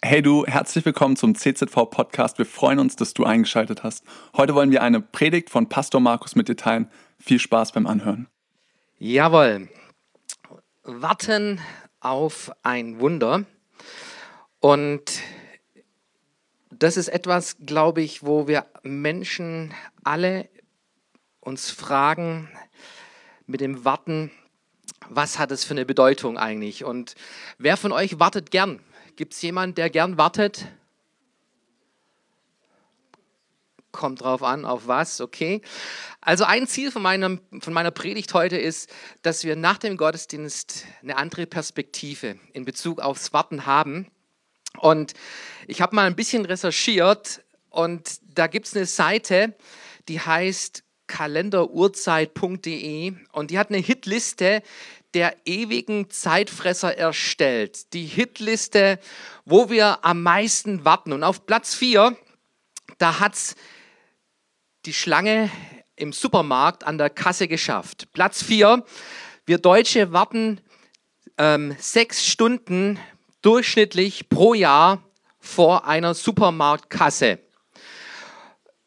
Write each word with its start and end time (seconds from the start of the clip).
Hey 0.00 0.22
du, 0.22 0.46
herzlich 0.46 0.84
willkommen 0.84 1.16
zum 1.16 1.34
CZV 1.34 1.90
Podcast. 1.90 2.38
Wir 2.38 2.46
freuen 2.46 2.78
uns, 2.78 2.94
dass 2.94 3.14
du 3.14 3.24
eingeschaltet 3.24 3.82
hast. 3.82 4.04
Heute 4.36 4.54
wollen 4.54 4.70
wir 4.70 4.80
eine 4.80 5.00
Predigt 5.00 5.50
von 5.50 5.68
Pastor 5.68 6.00
Markus 6.00 6.36
mit 6.36 6.48
dir 6.48 6.54
teilen. 6.54 6.88
Viel 7.18 7.40
Spaß 7.40 7.72
beim 7.72 7.88
Anhören. 7.88 8.28
Jawohl. 9.00 9.68
Warten 10.84 11.60
auf 11.98 12.52
ein 12.62 13.00
Wunder. 13.00 13.44
Und 14.60 15.20
das 16.70 16.96
ist 16.96 17.08
etwas, 17.08 17.56
glaube 17.66 18.00
ich, 18.00 18.22
wo 18.22 18.46
wir 18.46 18.66
Menschen 18.84 19.74
alle 20.04 20.48
uns 21.40 21.72
fragen 21.72 22.48
mit 23.48 23.60
dem 23.60 23.84
Warten, 23.84 24.30
was 25.08 25.40
hat 25.40 25.50
es 25.50 25.64
für 25.64 25.74
eine 25.74 25.84
Bedeutung 25.84 26.38
eigentlich? 26.38 26.84
Und 26.84 27.16
wer 27.58 27.76
von 27.76 27.90
euch 27.90 28.20
wartet 28.20 28.52
gern? 28.52 28.78
Gibt 29.18 29.34
es 29.34 29.42
jemanden, 29.42 29.74
der 29.74 29.90
gern 29.90 30.16
wartet? 30.16 30.68
Kommt 33.90 34.20
drauf 34.20 34.44
an, 34.44 34.64
auf 34.64 34.86
was, 34.86 35.20
okay. 35.20 35.60
Also 36.20 36.44
ein 36.44 36.68
Ziel 36.68 36.92
von, 36.92 37.02
meinem, 37.02 37.40
von 37.58 37.72
meiner 37.72 37.90
Predigt 37.90 38.32
heute 38.32 38.56
ist, 38.56 38.88
dass 39.22 39.42
wir 39.42 39.56
nach 39.56 39.78
dem 39.78 39.96
Gottesdienst 39.96 40.84
eine 41.02 41.16
andere 41.16 41.48
Perspektive 41.48 42.38
in 42.52 42.64
Bezug 42.64 43.00
aufs 43.00 43.32
Warten 43.32 43.66
haben. 43.66 44.06
Und 44.76 45.14
ich 45.66 45.80
habe 45.80 45.96
mal 45.96 46.06
ein 46.06 46.14
bisschen 46.14 46.44
recherchiert 46.44 47.42
und 47.70 48.20
da 48.22 48.46
gibt 48.46 48.68
es 48.68 48.76
eine 48.76 48.86
Seite, 48.86 49.56
die 50.06 50.20
heißt 50.20 50.84
kalenderurzeit.de 51.08 53.14
und 53.32 53.50
die 53.50 53.58
hat 53.58 53.70
eine 53.70 53.78
Hitliste 53.78 54.62
der 55.14 55.36
ewigen 55.44 56.10
Zeitfresser 56.10 56.96
erstellt. 56.96 57.92
Die 57.92 58.04
Hitliste, 58.04 58.98
wo 59.44 59.70
wir 59.70 60.04
am 60.04 60.22
meisten 60.22 60.84
warten. 60.84 61.12
Und 61.12 61.24
auf 61.24 61.46
Platz 61.46 61.74
4, 61.74 62.16
da 62.98 63.20
hat 63.20 63.34
es 63.34 63.56
die 64.84 64.92
Schlange 64.92 65.50
im 65.96 66.12
Supermarkt 66.12 66.84
an 66.84 66.98
der 66.98 67.10
Kasse 67.10 67.48
geschafft. 67.48 68.08
Platz 68.12 68.42
4, 68.42 68.84
wir 69.46 69.58
Deutsche 69.58 70.12
warten 70.12 70.60
ähm, 71.38 71.74
sechs 71.78 72.26
Stunden 72.26 72.98
durchschnittlich 73.42 74.28
pro 74.28 74.54
Jahr 74.54 75.02
vor 75.38 75.86
einer 75.86 76.14
Supermarktkasse. 76.14 77.38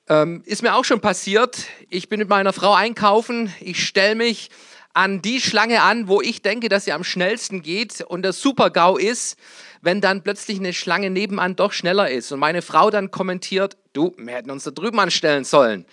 Ähm, 0.08 0.44
ist 0.46 0.62
mir 0.62 0.76
auch 0.76 0.86
schon 0.86 1.02
passiert. 1.02 1.66
Ich 1.90 2.10
bin 2.10 2.20
mit 2.20 2.30
meiner 2.30 2.54
Frau 2.54 2.74
einkaufen. 2.74 3.54
Ich 3.60 3.86
stelle 3.86 4.16
mich 4.16 4.50
an 4.94 5.22
die 5.22 5.40
Schlange 5.40 5.82
an, 5.82 6.08
wo 6.08 6.22
ich 6.22 6.42
denke, 6.42 6.70
dass 6.70 6.86
sie 6.86 6.94
am 6.94 7.04
schnellsten 7.04 7.62
geht 7.62 8.02
und 8.02 8.24
der 8.24 8.34
Super-GAU 8.34 8.98
ist, 8.98 9.38
wenn 9.82 10.02
dann 10.02 10.22
plötzlich 10.24 10.60
eine 10.60 10.74
Schlange 10.74 11.10
nebenan 11.10 11.56
doch 11.56 11.74
schneller 11.74 12.10
ist 12.10 12.32
und 12.32 12.40
meine 12.40 12.62
Frau 12.62 12.90
dann 12.90 13.12
kommentiert, 13.12 13.78
du, 13.94 14.14
wir 14.18 14.34
hätten 14.34 14.52
uns 14.52 14.64
da 14.64 14.72
drüben 14.72 15.00
anstellen 15.00 15.44
sollen. 15.44 15.86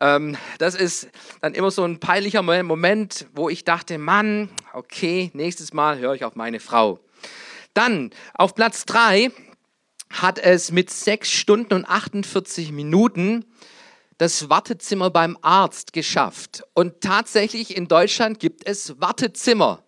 Ähm, 0.00 0.36
das 0.58 0.74
ist 0.74 1.08
dann 1.40 1.54
immer 1.54 1.70
so 1.70 1.84
ein 1.84 2.00
peinlicher 2.00 2.42
Moment, 2.42 3.26
wo 3.34 3.48
ich 3.48 3.64
dachte, 3.64 3.98
Mann, 3.98 4.50
okay, 4.72 5.30
nächstes 5.34 5.72
Mal 5.72 5.98
höre 5.98 6.14
ich 6.14 6.24
auf 6.24 6.36
meine 6.36 6.60
Frau. 6.60 7.00
Dann 7.74 8.10
auf 8.34 8.54
Platz 8.54 8.84
3 8.86 9.30
hat 10.10 10.38
es 10.38 10.70
mit 10.70 10.90
6 10.90 11.30
Stunden 11.30 11.74
und 11.74 11.86
48 11.86 12.70
Minuten 12.70 13.44
das 14.18 14.48
Wartezimmer 14.48 15.10
beim 15.10 15.36
Arzt 15.42 15.92
geschafft. 15.92 16.62
Und 16.74 17.00
tatsächlich 17.00 17.76
in 17.76 17.88
Deutschland 17.88 18.38
gibt 18.38 18.66
es 18.66 19.00
Wartezimmer. 19.00 19.82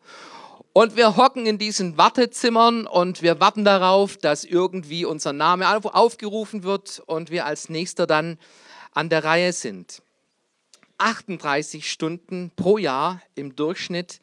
Und 0.73 0.97
wir 0.97 1.17
hocken 1.17 1.47
in 1.47 1.57
diesen 1.57 1.97
Wartezimmern 1.97 2.87
und 2.87 3.23
wir 3.23 3.41
warten 3.41 3.65
darauf, 3.65 4.19
dass 4.19 4.45
irgendwie 4.45 5.07
unser 5.07 5.33
Name 5.33 5.67
aufgerufen 5.95 6.65
wird 6.65 7.03
und 7.07 7.31
wir 7.31 7.47
als 7.47 7.71
nächster 7.71 8.07
dann 8.07 8.39
an 8.93 9.09
der 9.09 9.25
Reihe 9.25 9.53
sind. 9.55 10.03
38 10.99 11.91
Stunden 11.91 12.51
pro 12.57 12.79
Jahr 12.79 13.23
im 13.35 13.57
Durchschnitt 13.57 14.21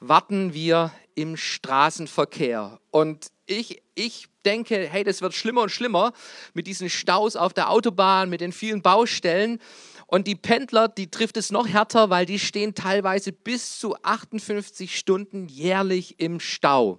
warten 0.00 0.52
wir 0.52 0.92
im 1.14 1.36
Straßenverkehr. 1.36 2.78
Und 2.90 3.28
ich, 3.46 3.82
ich 3.94 4.28
denke, 4.48 4.88
hey, 4.90 5.04
das 5.04 5.20
wird 5.20 5.34
schlimmer 5.34 5.62
und 5.62 5.70
schlimmer 5.70 6.12
mit 6.54 6.66
diesen 6.66 6.88
Staus 6.88 7.36
auf 7.36 7.52
der 7.52 7.70
Autobahn, 7.70 8.30
mit 8.30 8.40
den 8.40 8.52
vielen 8.52 8.80
Baustellen. 8.80 9.60
Und 10.06 10.26
die 10.26 10.36
Pendler, 10.36 10.88
die 10.88 11.10
trifft 11.10 11.36
es 11.36 11.50
noch 11.50 11.68
härter, 11.68 12.08
weil 12.08 12.24
die 12.24 12.38
stehen 12.38 12.74
teilweise 12.74 13.30
bis 13.30 13.78
zu 13.78 13.94
58 14.02 14.98
Stunden 14.98 15.48
jährlich 15.48 16.18
im 16.18 16.40
Stau. 16.40 16.98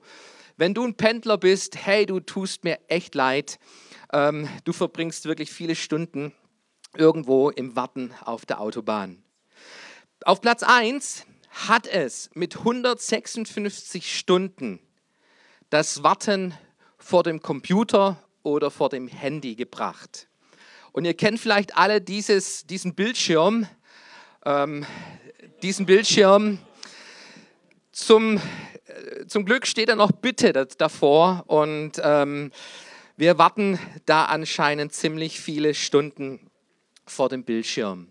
Wenn 0.58 0.76
du 0.76 0.86
ein 0.86 0.94
Pendler 0.94 1.40
bist, 1.40 1.76
hey, 1.76 2.06
du 2.06 2.20
tust 2.20 2.64
mir 2.64 2.78
echt 2.88 3.16
leid. 3.16 3.58
Ähm, 4.14 4.48
du 4.64 4.74
verbringst 4.74 5.26
wirklich 5.26 5.52
viele 5.52 5.76
Stunden 5.76 6.32
irgendwo 6.96 7.50
im 7.50 7.76
Warten 7.76 8.14
auf 8.26 8.46
der 8.46 8.62
Autobahn. 8.62 9.24
Auf 10.24 10.42
Platz 10.42 10.62
1 10.62 11.26
hat 11.50 11.88
es 11.88 12.30
mit 12.36 12.58
156 12.58 14.16
Stunden 14.18 14.80
das 15.72 16.04
Warten 16.04 16.54
vor 17.00 17.24
dem 17.24 17.42
Computer 17.42 18.22
oder 18.44 18.70
vor 18.70 18.90
dem 18.90 19.08
Handy 19.08 19.56
gebracht. 19.56 20.28
Und 20.92 21.06
ihr 21.06 21.14
kennt 21.14 21.40
vielleicht 21.40 21.78
alle 21.78 22.02
dieses, 22.02 22.66
diesen 22.68 22.94
Bildschirm, 22.94 23.68
ähm, 24.46 24.86
diesen 25.62 25.86
Bildschirm. 25.86 26.60
Zum, 27.92 28.38
äh, 28.86 29.26
zum 29.28 29.46
Glück 29.46 29.66
steht 29.66 29.90
da 29.90 29.96
noch 29.96 30.12
Bitte 30.12 30.54
davor 30.54 31.44
und 31.48 31.94
ähm, 32.04 32.52
wir 33.18 33.38
warten 33.38 33.80
da 34.06 34.26
anscheinend 34.26 34.94
ziemlich 34.94 35.40
viele 35.40 35.74
Stunden 35.74 36.50
vor 37.06 37.30
dem 37.30 37.44
Bildschirm. 37.44 38.08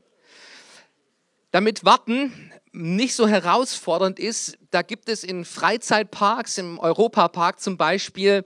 Damit 1.51 1.85
Warten 1.85 2.53
nicht 2.73 3.15
so 3.15 3.27
herausfordernd 3.27 4.19
ist, 4.19 4.59
da 4.71 4.83
gibt 4.83 5.09
es 5.09 5.25
in 5.25 5.47
Freizeitparks, 5.47 6.59
im 6.59 6.79
Europapark 6.79 7.59
zum 7.61 7.79
Beispiel, 7.79 8.45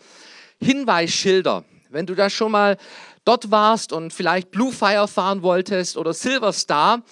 Hinweisschilder. 0.61 1.65
Wenn 1.91 2.07
du 2.07 2.15
da 2.15 2.31
schon 2.31 2.53
mal 2.53 2.77
dort 3.25 3.51
warst 3.51 3.93
und 3.93 4.13
vielleicht 4.13 4.53
Blue 4.53 4.73
Fire 4.73 5.09
fahren 5.09 5.43
wolltest 5.43 5.97
oder 5.97 6.15
Silver 6.15 6.53
Star 6.53 7.03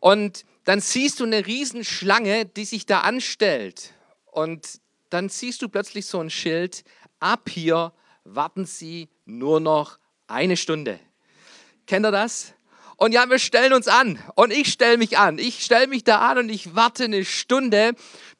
und 0.00 0.44
dann 0.64 0.80
siehst 0.80 1.20
du 1.20 1.24
eine 1.24 1.46
Riesenschlange, 1.46 2.46
die 2.46 2.64
sich 2.64 2.86
da 2.86 3.00
anstellt 3.00 3.92
und 4.32 4.80
dann 5.10 5.28
siehst 5.28 5.60
du 5.60 5.68
plötzlich 5.68 6.06
so 6.06 6.20
ein 6.20 6.30
Schild, 6.30 6.84
ab 7.20 7.50
hier 7.50 7.92
warten 8.24 8.64
sie 8.64 9.10
nur 9.26 9.60
noch 9.60 9.98
eine 10.26 10.56
Stunde. 10.56 10.98
Kennt 11.86 12.06
ihr 12.06 12.10
das? 12.10 12.53
Und 12.96 13.12
ja, 13.12 13.28
wir 13.28 13.38
stellen 13.38 13.72
uns 13.72 13.88
an 13.88 14.18
und 14.34 14.52
ich 14.52 14.72
stelle 14.72 14.98
mich 14.98 15.18
an. 15.18 15.38
Ich 15.38 15.64
stelle 15.64 15.86
mich 15.86 16.04
da 16.04 16.18
an 16.18 16.38
und 16.38 16.48
ich 16.48 16.74
warte 16.74 17.04
eine 17.04 17.24
Stunde, 17.24 17.94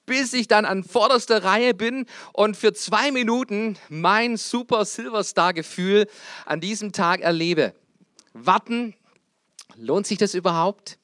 bis 0.07 0.33
ich 0.33 0.49
dann 0.49 0.65
an 0.65 0.85
vorderster 0.85 1.45
Reihe 1.45 1.75
bin 1.75 2.07
und 2.33 2.57
für 2.57 2.73
zwei 2.73 3.11
Minuten 3.11 3.79
mein 3.89 4.37
super 4.37 4.85
Silverstar-Gefühl 4.85 6.07
an 6.47 6.61
diesem 6.61 6.93
Tag 6.93 7.21
erlebe. 7.21 7.75
Warten, 8.33 8.95
lohnt 9.77 10.07
sich 10.07 10.19
das 10.19 10.35
überhaupt? 10.35 10.99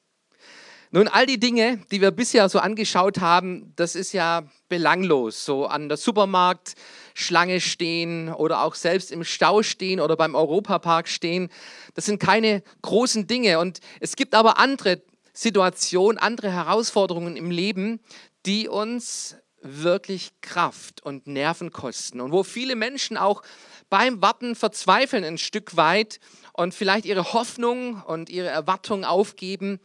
Nun, 0.91 1.07
all 1.07 1.25
die 1.25 1.39
Dinge, 1.39 1.77
die 1.91 2.01
wir 2.01 2.11
bisher 2.11 2.49
so 2.49 2.59
angeschaut 2.59 3.21
haben, 3.21 3.73
das 3.77 3.95
ist 3.95 4.11
ja 4.11 4.43
belanglos. 4.71 5.45
So 5.45 5.67
an 5.67 5.89
der 5.89 5.97
Supermarktschlange 5.97 7.61
stehen 7.61 8.33
oder 8.33 8.63
auch 8.63 8.73
selbst 8.73 9.11
im 9.11 9.23
Stau 9.23 9.61
stehen 9.61 9.99
oder 9.99 10.15
beim 10.15 10.33
Europapark 10.33 11.07
stehen, 11.07 11.49
das 11.93 12.05
sind 12.05 12.19
keine 12.19 12.63
großen 12.81 13.27
Dinge. 13.27 13.59
Und 13.59 13.81
es 13.99 14.15
gibt 14.15 14.33
aber 14.33 14.57
andere 14.57 15.03
Situationen, 15.33 16.17
andere 16.17 16.51
Herausforderungen 16.51 17.35
im 17.35 17.51
Leben, 17.51 17.99
die 18.45 18.67
uns 18.67 19.35
wirklich 19.61 20.31
Kraft 20.41 21.03
und 21.03 21.27
Nerven 21.27 21.71
kosten 21.71 22.19
und 22.19 22.31
wo 22.31 22.41
viele 22.41 22.75
Menschen 22.75 23.17
auch 23.17 23.43
beim 23.89 24.21
Warten 24.21 24.55
verzweifeln 24.55 25.23
ein 25.23 25.37
Stück 25.37 25.75
weit 25.75 26.19
und 26.53 26.73
vielleicht 26.73 27.05
ihre 27.05 27.33
Hoffnung 27.33 28.01
und 28.01 28.29
ihre 28.29 28.47
Erwartung 28.47 29.03
aufgeben, 29.03 29.79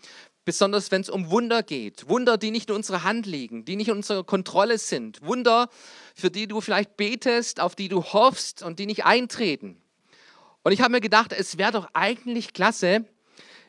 besonders 0.46 0.92
wenn 0.92 1.02
es 1.02 1.10
um 1.10 1.30
Wunder 1.30 1.62
geht. 1.62 2.08
Wunder, 2.08 2.38
die 2.38 2.50
nicht 2.50 2.70
in 2.70 2.76
unserer 2.76 3.02
Hand 3.02 3.26
liegen, 3.26 3.66
die 3.66 3.76
nicht 3.76 3.88
in 3.88 3.96
unserer 3.96 4.24
Kontrolle 4.24 4.78
sind. 4.78 5.20
Wunder, 5.20 5.68
für 6.14 6.30
die 6.30 6.46
du 6.46 6.62
vielleicht 6.62 6.96
betest, 6.96 7.60
auf 7.60 7.74
die 7.74 7.88
du 7.88 8.02
hoffst 8.02 8.62
und 8.62 8.78
die 8.78 8.86
nicht 8.86 9.04
eintreten. 9.04 9.76
Und 10.62 10.72
ich 10.72 10.80
habe 10.80 10.92
mir 10.92 11.00
gedacht, 11.00 11.32
es 11.32 11.58
wäre 11.58 11.72
doch 11.72 11.88
eigentlich 11.92 12.54
klasse, 12.54 13.04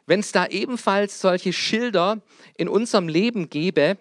wenn 0.06 0.22
es 0.22 0.32
da 0.32 0.46
ebenfalls 0.46 1.20
solche 1.20 1.52
Schilder 1.52 2.22
in 2.56 2.70
unserem 2.70 3.10
Leben 3.10 3.50
gäbe, 3.50 3.98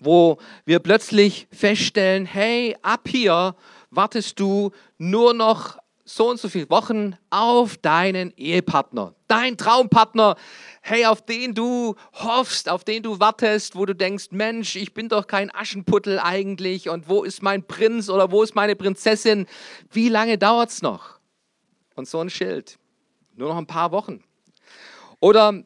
wo 0.00 0.38
wir 0.66 0.80
plötzlich 0.80 1.46
feststellen, 1.52 2.26
hey, 2.26 2.76
ab 2.82 3.08
hier 3.08 3.54
wartest 3.90 4.40
du 4.40 4.72
nur 4.98 5.32
noch 5.32 5.78
so 6.04 6.28
und 6.28 6.38
so 6.38 6.48
viele 6.48 6.68
Wochen 6.68 7.16
auf 7.30 7.78
deinen 7.78 8.32
Ehepartner, 8.36 9.14
dein 9.26 9.56
Traumpartner, 9.56 10.36
hey, 10.82 11.06
auf 11.06 11.24
den 11.24 11.54
du 11.54 11.94
hoffst, 12.12 12.68
auf 12.68 12.84
den 12.84 13.02
du 13.02 13.20
wartest, 13.20 13.74
wo 13.74 13.86
du 13.86 13.94
denkst, 13.94 14.26
Mensch, 14.30 14.76
ich 14.76 14.92
bin 14.92 15.08
doch 15.08 15.26
kein 15.26 15.54
Aschenputtel 15.54 16.18
eigentlich 16.18 16.90
und 16.90 17.08
wo 17.08 17.24
ist 17.24 17.42
mein 17.42 17.66
Prinz 17.66 18.10
oder 18.10 18.30
wo 18.30 18.42
ist 18.42 18.54
meine 18.54 18.76
Prinzessin? 18.76 19.46
Wie 19.90 20.10
lange 20.10 20.36
dauert 20.36 20.70
es 20.70 20.82
noch? 20.82 21.18
Und 21.94 22.06
so 22.06 22.20
ein 22.20 22.28
Schild. 22.28 22.78
Nur 23.34 23.48
noch 23.48 23.56
ein 23.56 23.66
paar 23.66 23.90
Wochen. 23.90 24.22
Oder 25.20 25.64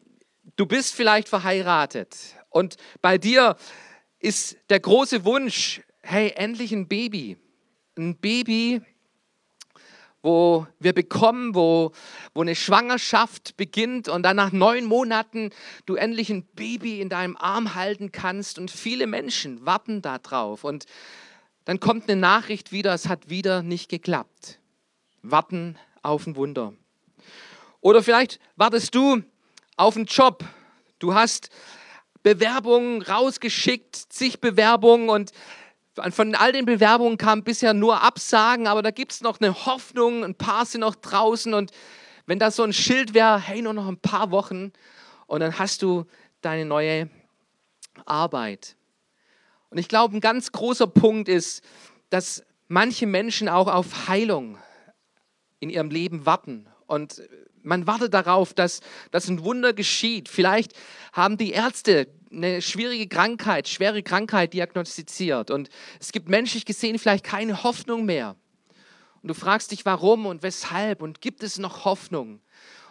du 0.57 0.67
bist 0.67 0.95
vielleicht 0.95 1.29
verheiratet 1.29 2.17
und 2.51 2.77
bei 3.03 3.19
dir 3.19 3.57
ist 4.21 4.57
der 4.71 4.81
große 4.81 5.25
Wunsch, 5.25 5.83
hey, 6.03 6.33
endlich 6.37 6.73
ein 6.73 6.87
Baby. 6.87 7.37
Ein 7.97 8.17
Baby, 8.17 8.83
wo 10.23 10.67
wir 10.81 10.93
bekommen, 10.93 11.55
wo, 11.55 11.93
wo 12.35 12.41
eine 12.41 12.55
Schwangerschaft 12.55 13.57
beginnt 13.57 14.09
und 14.09 14.23
dann 14.23 14.37
nach 14.37 14.53
neun 14.53 14.85
Monaten 14.85 15.51
du 15.87 15.95
endlich 15.95 16.31
ein 16.31 16.45
Baby 16.55 17.01
in 17.01 17.09
deinem 17.09 17.37
Arm 17.37 17.75
halten 17.75 18.13
kannst 18.13 18.59
und 18.59 18.71
viele 18.71 19.07
Menschen 19.07 19.65
warten 19.65 20.03
darauf 20.03 20.65
und 20.65 20.87
dann 21.65 21.81
kommt 21.81 22.09
eine 22.09 22.19
Nachricht 22.19 22.73
wieder, 22.73 22.95
es 22.95 23.09
hat 23.09 23.29
wieder 23.29 23.63
nicht 23.63 23.91
geklappt. 23.91 24.59
Warten 25.23 25.77
auf 26.03 26.27
ein 26.27 26.35
Wunder. 26.35 26.73
Oder 27.81 28.03
vielleicht 28.03 28.41
wartest 28.57 28.95
du 28.95 29.23
auf 29.77 29.97
einen 29.97 30.07
Job. 30.07 30.45
Du 30.99 31.15
hast 31.15 31.51
Bewerbungen 32.23 33.03
rausgeschickt, 33.03 33.97
zig 33.97 34.41
Bewerbungen 34.41 35.09
und 35.09 35.33
von 36.11 36.35
all 36.35 36.53
den 36.53 36.65
Bewerbungen 36.65 37.19
kamen 37.19 37.45
bisher 37.45 37.75
nur 37.75 38.03
Absagen, 38.03 38.67
aber 38.67 38.83
da 38.83 38.91
gibt 38.91 39.13
es 39.13 39.21
noch 39.21 39.41
eine 39.41 39.67
Hoffnung, 39.67 40.25
ein 40.25 40.35
paar 40.35 40.67
sind 40.67 40.81
noch 40.81 40.95
draußen 40.95 41.55
und 41.55 41.71
wenn 42.27 42.39
das 42.39 42.57
so 42.57 42.63
ein 42.63 42.73
Schild 42.73 43.15
wäre, 43.15 43.41
hey, 43.41 43.63
nur 43.63 43.73
noch 43.73 43.89
ein 43.89 43.99
paar 43.99 44.31
Wochen 44.31 44.73
und 45.27 45.41
dann 45.41 45.59
hast 45.59 45.83
du 45.83 46.05
deine 46.41 46.65
neue 46.65 47.09
Arbeit. 48.05 48.77
Und 49.71 49.79
ich 49.79 49.89
glaube, 49.89 50.17
ein 50.17 50.21
ganz 50.21 50.53
großer 50.53 50.87
Punkt 50.87 51.29
ist, 51.29 51.63
dass 52.11 52.45
manche 52.69 53.07
Menschen 53.07 53.49
auch 53.49 53.67
auf 53.67 54.09
Heilung 54.09 54.59
in 55.61 55.71
ihrem 55.71 55.91
Leben 55.91 56.27
warten 56.27 56.67
und 56.87 57.23
man 57.63 57.87
wartet 57.87 58.15
darauf, 58.15 58.55
dass, 58.55 58.81
dass 59.11 59.29
ein 59.29 59.45
Wunder 59.45 59.73
geschieht. 59.73 60.29
Vielleicht 60.29 60.73
haben 61.13 61.37
die 61.37 61.53
Ärzte 61.53 62.09
eine 62.31 62.63
schwierige 62.63 63.09
Krankheit, 63.09 63.69
schwere 63.69 64.03
Krankheit 64.03 64.53
diagnostiziert. 64.53 65.51
Und 65.51 65.69
es 66.01 66.13
gibt 66.13 66.29
menschlich 66.29 66.65
gesehen 66.65 66.99
vielleicht 66.99 67.25
keine 67.25 67.63
Hoffnung 67.63 68.05
mehr. 68.05 68.37
Und 69.23 69.29
du 69.29 69.35
fragst 69.35 69.71
dich, 69.73 69.85
warum 69.85 70.27
und 70.27 70.43
weshalb 70.43 71.03
und 71.03 71.21
gibt 71.21 71.43
es 71.43 71.59
noch 71.59 71.85
Hoffnung? 71.85 72.41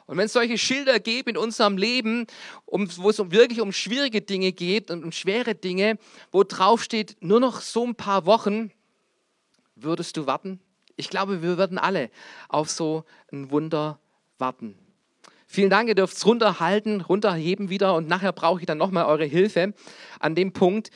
Und 0.08 0.18
wenn 0.18 0.26
es 0.26 0.34
solche 0.34 0.58
Schilder 0.58 1.00
gibt 1.00 1.28
in 1.30 1.38
unserem 1.38 1.78
Leben, 1.78 2.28
um, 2.66 2.88
wo 2.98 3.10
es 3.10 3.20
um 3.20 3.32
wirklich 3.32 3.60
um 3.60 3.74
schwierige 3.74 4.22
Dinge 4.22 4.54
geht 4.54 4.90
und 4.90 5.04
um 5.04 5.12
schwere 5.12 5.54
Dinge, 5.54 6.00
wo 6.32 6.44
drauf 6.44 6.82
steht, 6.82 7.18
nur 7.20 7.42
noch 7.42 7.60
so 7.62 7.86
ein 7.86 7.96
paar 7.96 8.26
Wochen, 8.26 8.72
würdest 9.76 10.16
du 10.16 10.26
warten? 10.26 10.62
Ich 10.96 11.10
glaube, 11.10 11.42
wir 11.42 11.58
würden 11.58 11.78
alle 11.78 12.10
auf 12.48 12.70
so 12.70 13.04
ein 13.32 13.52
Wunder 13.52 14.00
warten. 14.40 14.78
Vielen 15.48 15.70
Dank, 15.70 15.88
ihr 15.88 15.96
dürft 15.96 16.18
es 16.18 16.26
runterhalten, 16.26 17.02
runterheben 17.02 17.70
wieder 17.70 17.96
und 17.96 18.08
nachher 18.08 18.34
brauche 18.34 18.60
ich 18.60 18.66
dann 18.66 18.78
nochmal 18.78 19.06
eure 19.06 19.26
Hilfe 19.26 19.74
an 20.20 20.36
dem 20.36 20.52
Punkt. 20.52 20.90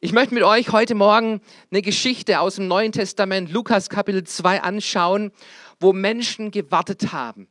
Ich 0.00 0.12
möchte 0.12 0.34
mit 0.34 0.42
euch 0.42 0.70
heute 0.70 0.94
Morgen 0.94 1.40
eine 1.70 1.82
Geschichte 1.82 2.40
aus 2.40 2.56
dem 2.56 2.68
Neuen 2.68 2.92
Testament, 2.92 3.52
Lukas 3.52 3.88
Kapitel 3.88 4.24
2, 4.24 4.62
anschauen, 4.62 5.32
wo 5.80 5.92
Menschen 5.92 6.50
gewartet 6.50 7.12
haben. 7.12 7.48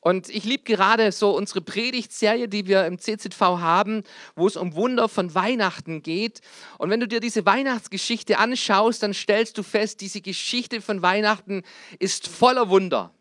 Und 0.00 0.28
ich 0.28 0.44
liebe 0.44 0.64
gerade 0.64 1.12
so 1.12 1.36
unsere 1.36 1.60
Predigtserie, 1.60 2.48
die 2.48 2.66
wir 2.66 2.86
im 2.86 2.98
CZV 2.98 3.40
haben, 3.40 4.02
wo 4.34 4.48
es 4.48 4.56
um 4.56 4.74
Wunder 4.74 5.08
von 5.08 5.32
Weihnachten 5.36 6.02
geht. 6.02 6.40
Und 6.78 6.90
wenn 6.90 6.98
du 6.98 7.06
dir 7.06 7.20
diese 7.20 7.46
Weihnachtsgeschichte 7.46 8.38
anschaust, 8.38 9.04
dann 9.04 9.14
stellst 9.14 9.56
du 9.58 9.62
fest, 9.62 10.00
diese 10.00 10.20
Geschichte 10.20 10.80
von 10.80 11.02
Weihnachten 11.02 11.62
ist 12.00 12.26
voller 12.26 12.68
Wunder. 12.68 13.14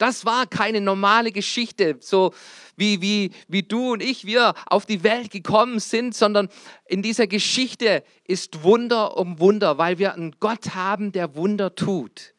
Das 0.00 0.24
war 0.24 0.46
keine 0.46 0.80
normale 0.80 1.30
Geschichte, 1.30 1.98
so 2.00 2.32
wie, 2.74 3.02
wie, 3.02 3.32
wie 3.48 3.62
du 3.62 3.92
und 3.92 4.02
ich, 4.02 4.24
wir 4.24 4.54
auf 4.64 4.86
die 4.86 5.02
Welt 5.02 5.30
gekommen 5.30 5.78
sind, 5.78 6.14
sondern 6.14 6.48
in 6.86 7.02
dieser 7.02 7.26
Geschichte 7.26 8.02
ist 8.26 8.62
Wunder 8.62 9.18
um 9.18 9.40
Wunder, 9.40 9.76
weil 9.76 9.98
wir 9.98 10.14
einen 10.14 10.36
Gott 10.40 10.74
haben, 10.74 11.12
der 11.12 11.36
Wunder 11.36 11.74
tut 11.74 12.32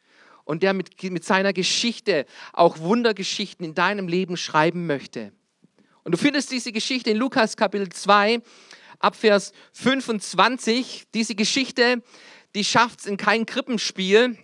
und 0.43 0.63
der 0.63 0.73
mit, 0.73 1.03
mit 1.03 1.23
seiner 1.23 1.53
Geschichte 1.53 2.25
auch 2.51 2.79
Wundergeschichten 2.79 3.63
in 3.63 3.75
deinem 3.75 4.07
Leben 4.07 4.37
schreiben 4.37 4.87
möchte. 4.87 5.31
Und 6.03 6.13
du 6.13 6.17
findest 6.17 6.51
diese 6.51 6.71
Geschichte 6.71 7.11
in 7.11 7.17
Lukas 7.17 7.57
Kapitel 7.57 7.89
2, 7.89 8.41
ab 8.97 9.15
Vers 9.15 9.53
25. 9.73 11.03
Diese 11.13 11.35
Geschichte, 11.35 12.01
die 12.55 12.63
schafft 12.63 13.01
es 13.01 13.05
in 13.05 13.17
kein 13.17 13.45
Krippenspiel, 13.45 14.35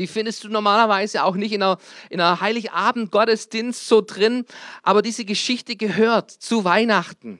die 0.00 0.06
findest 0.06 0.42
du 0.42 0.48
normalerweise 0.48 1.22
auch 1.24 1.36
nicht 1.36 1.52
in 1.52 1.62
einer, 1.62 1.78
in 2.08 2.20
einer 2.20 2.40
Heiligabend-Gottesdienst 2.40 3.86
so 3.86 4.00
drin, 4.00 4.44
aber 4.82 5.02
diese 5.02 5.24
Geschichte 5.24 5.76
gehört 5.76 6.30
zu 6.30 6.64
Weihnachten. 6.64 7.38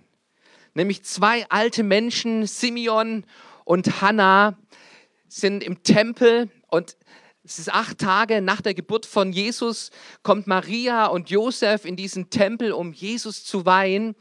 Nämlich 0.74 1.02
zwei 1.02 1.48
alte 1.48 1.82
Menschen, 1.82 2.46
Simeon 2.46 3.24
und 3.64 4.00
Hannah, 4.00 4.56
sind 5.28 5.62
im 5.64 5.82
Tempel 5.82 6.50
und 6.68 6.96
es 7.42 7.58
ist 7.58 7.72
acht 7.72 7.98
Tage 7.98 8.42
nach 8.42 8.60
der 8.60 8.74
Geburt 8.74 9.06
von 9.06 9.32
Jesus, 9.32 9.90
kommt 10.22 10.46
Maria 10.46 11.06
und 11.06 11.30
Josef 11.30 11.84
in 11.84 11.96
diesen 11.96 12.30
Tempel, 12.30 12.72
um 12.72 12.92
Jesus 12.92 13.44
zu 13.44 13.64
weihen. 13.64 14.14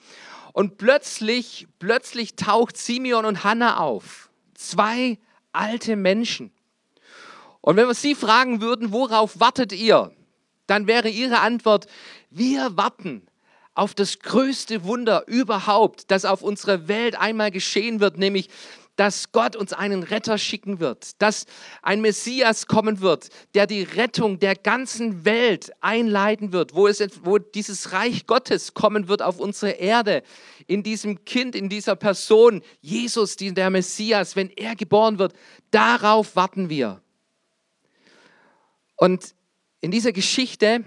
Und 0.54 0.78
plötzlich, 0.78 1.68
plötzlich 1.80 2.36
taucht 2.36 2.78
Simeon 2.78 3.26
und 3.26 3.44
Hannah 3.44 3.78
auf. 3.78 4.32
Zwei 4.54 5.20
alte 5.52 5.96
Menschen. 5.96 6.52
Und 7.62 7.76
wenn 7.76 7.88
wir 7.88 7.94
Sie 7.94 8.16
fragen 8.16 8.62
würden, 8.62 8.92
worauf 8.92 9.40
wartet 9.40 9.74
ihr? 9.74 10.12
Dann 10.68 10.88
wäre 10.88 11.10
Ihre 11.10 11.40
Antwort, 11.40 11.88
wir 12.30 12.78
warten 12.78 13.28
auf 13.74 13.94
das 13.94 14.20
größte 14.20 14.84
Wunder 14.84 15.24
überhaupt, 15.28 16.12
das 16.12 16.26
auf 16.26 16.42
unserer 16.42 16.88
Welt 16.88 17.20
einmal 17.20 17.52
geschehen 17.52 18.00
wird, 18.00 18.18
nämlich 18.18 18.50
dass 19.00 19.32
Gott 19.32 19.56
uns 19.56 19.72
einen 19.72 20.04
Retter 20.04 20.38
schicken 20.38 20.82
wird, 20.82 21.22
dass 21.22 21.46
ein 21.82 22.02
Messias 22.02 22.68
kommen 22.68 23.00
wird, 23.00 23.30
der 23.54 23.66
die 23.66 23.84
Rettung 23.84 24.40
der 24.40 24.56
ganzen 24.56 25.24
Welt 25.24 25.72
einleiten 25.80 26.52
wird, 26.52 26.76
wo, 26.76 26.86
es, 26.86 27.02
wo 27.24 27.38
dieses 27.38 27.94
Reich 27.94 28.28
Gottes 28.28 28.74
kommen 28.74 29.08
wird 29.08 29.22
auf 29.22 29.40
unsere 29.40 29.72
Erde, 29.72 30.22
in 30.68 30.84
diesem 30.84 31.24
Kind, 31.24 31.56
in 31.56 31.70
dieser 31.70 31.96
Person, 31.96 32.62
Jesus, 32.82 33.38
der 33.38 33.70
Messias, 33.70 34.36
wenn 34.36 34.50
er 34.50 34.76
geboren 34.76 35.18
wird, 35.18 35.34
darauf 35.72 36.36
warten 36.36 36.70
wir. 36.70 37.02
Und 39.00 39.34
in 39.80 39.92
dieser 39.92 40.12
Geschichte 40.12 40.84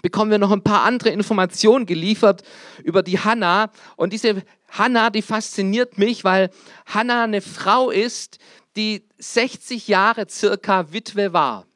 bekommen 0.00 0.30
wir 0.30 0.38
noch 0.38 0.50
ein 0.50 0.64
paar 0.64 0.82
andere 0.82 1.10
Informationen 1.10 1.84
geliefert 1.84 2.42
über 2.82 3.02
die 3.02 3.20
Hannah. 3.20 3.70
Und 3.96 4.14
diese 4.14 4.42
Hannah, 4.70 5.10
die 5.10 5.20
fasziniert 5.20 5.98
mich, 5.98 6.24
weil 6.24 6.50
Hannah 6.86 7.24
eine 7.24 7.42
Frau 7.42 7.90
ist, 7.90 8.38
die 8.76 9.06
60 9.18 9.88
Jahre 9.88 10.26
circa 10.28 10.92
Witwe 10.92 11.34
war. 11.34 11.66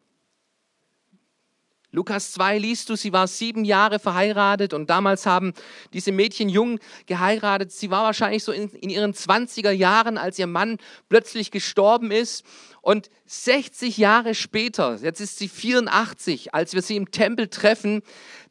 Lukas 1.90 2.32
2 2.32 2.58
liest 2.58 2.90
du, 2.90 2.96
sie 2.96 3.14
war 3.14 3.26
sieben 3.26 3.64
Jahre 3.64 3.98
verheiratet 3.98 4.74
und 4.74 4.90
damals 4.90 5.24
haben 5.24 5.54
diese 5.94 6.12
Mädchen 6.12 6.50
jung 6.50 6.78
geheiratet. 7.06 7.72
Sie 7.72 7.90
war 7.90 8.04
wahrscheinlich 8.04 8.44
so 8.44 8.52
in, 8.52 8.68
in 8.70 8.90
ihren 8.90 9.14
20er 9.14 9.70
Jahren, 9.70 10.18
als 10.18 10.38
ihr 10.38 10.46
Mann 10.46 10.76
plötzlich 11.08 11.50
gestorben 11.50 12.10
ist. 12.10 12.44
Und 12.82 13.08
60 13.24 13.96
Jahre 13.96 14.34
später, 14.34 14.98
jetzt 15.02 15.20
ist 15.20 15.38
sie 15.38 15.48
84, 15.48 16.54
als 16.54 16.74
wir 16.74 16.82
sie 16.82 16.96
im 16.96 17.10
Tempel 17.10 17.48
treffen, 17.48 18.02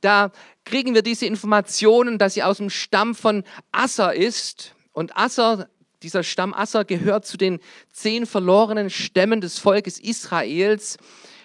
da 0.01 0.32
kriegen 0.65 0.96
wir 0.96 1.03
diese 1.03 1.27
Informationen, 1.27 2.17
dass 2.17 2.34
sie 2.34 2.44
aus 2.44 2.58
dem 2.58 2.72
Stamm 2.72 3.13
von 3.13 3.44
Asser 3.72 4.15
ist. 4.15 4.75
Und 4.94 5.15
Asser, 5.15 5.70
dieser 6.01 6.24
Stamm 6.24 6.56
Asser 6.56 6.86
gehört 6.86 7.25
zu 7.27 7.38
den 7.38 7.60
zehn 7.94 8.25
verlorenen 8.25 8.89
Stämmen 8.89 9.41
des 9.41 9.60
Volkes 9.60 10.00
Israels. 10.00 10.98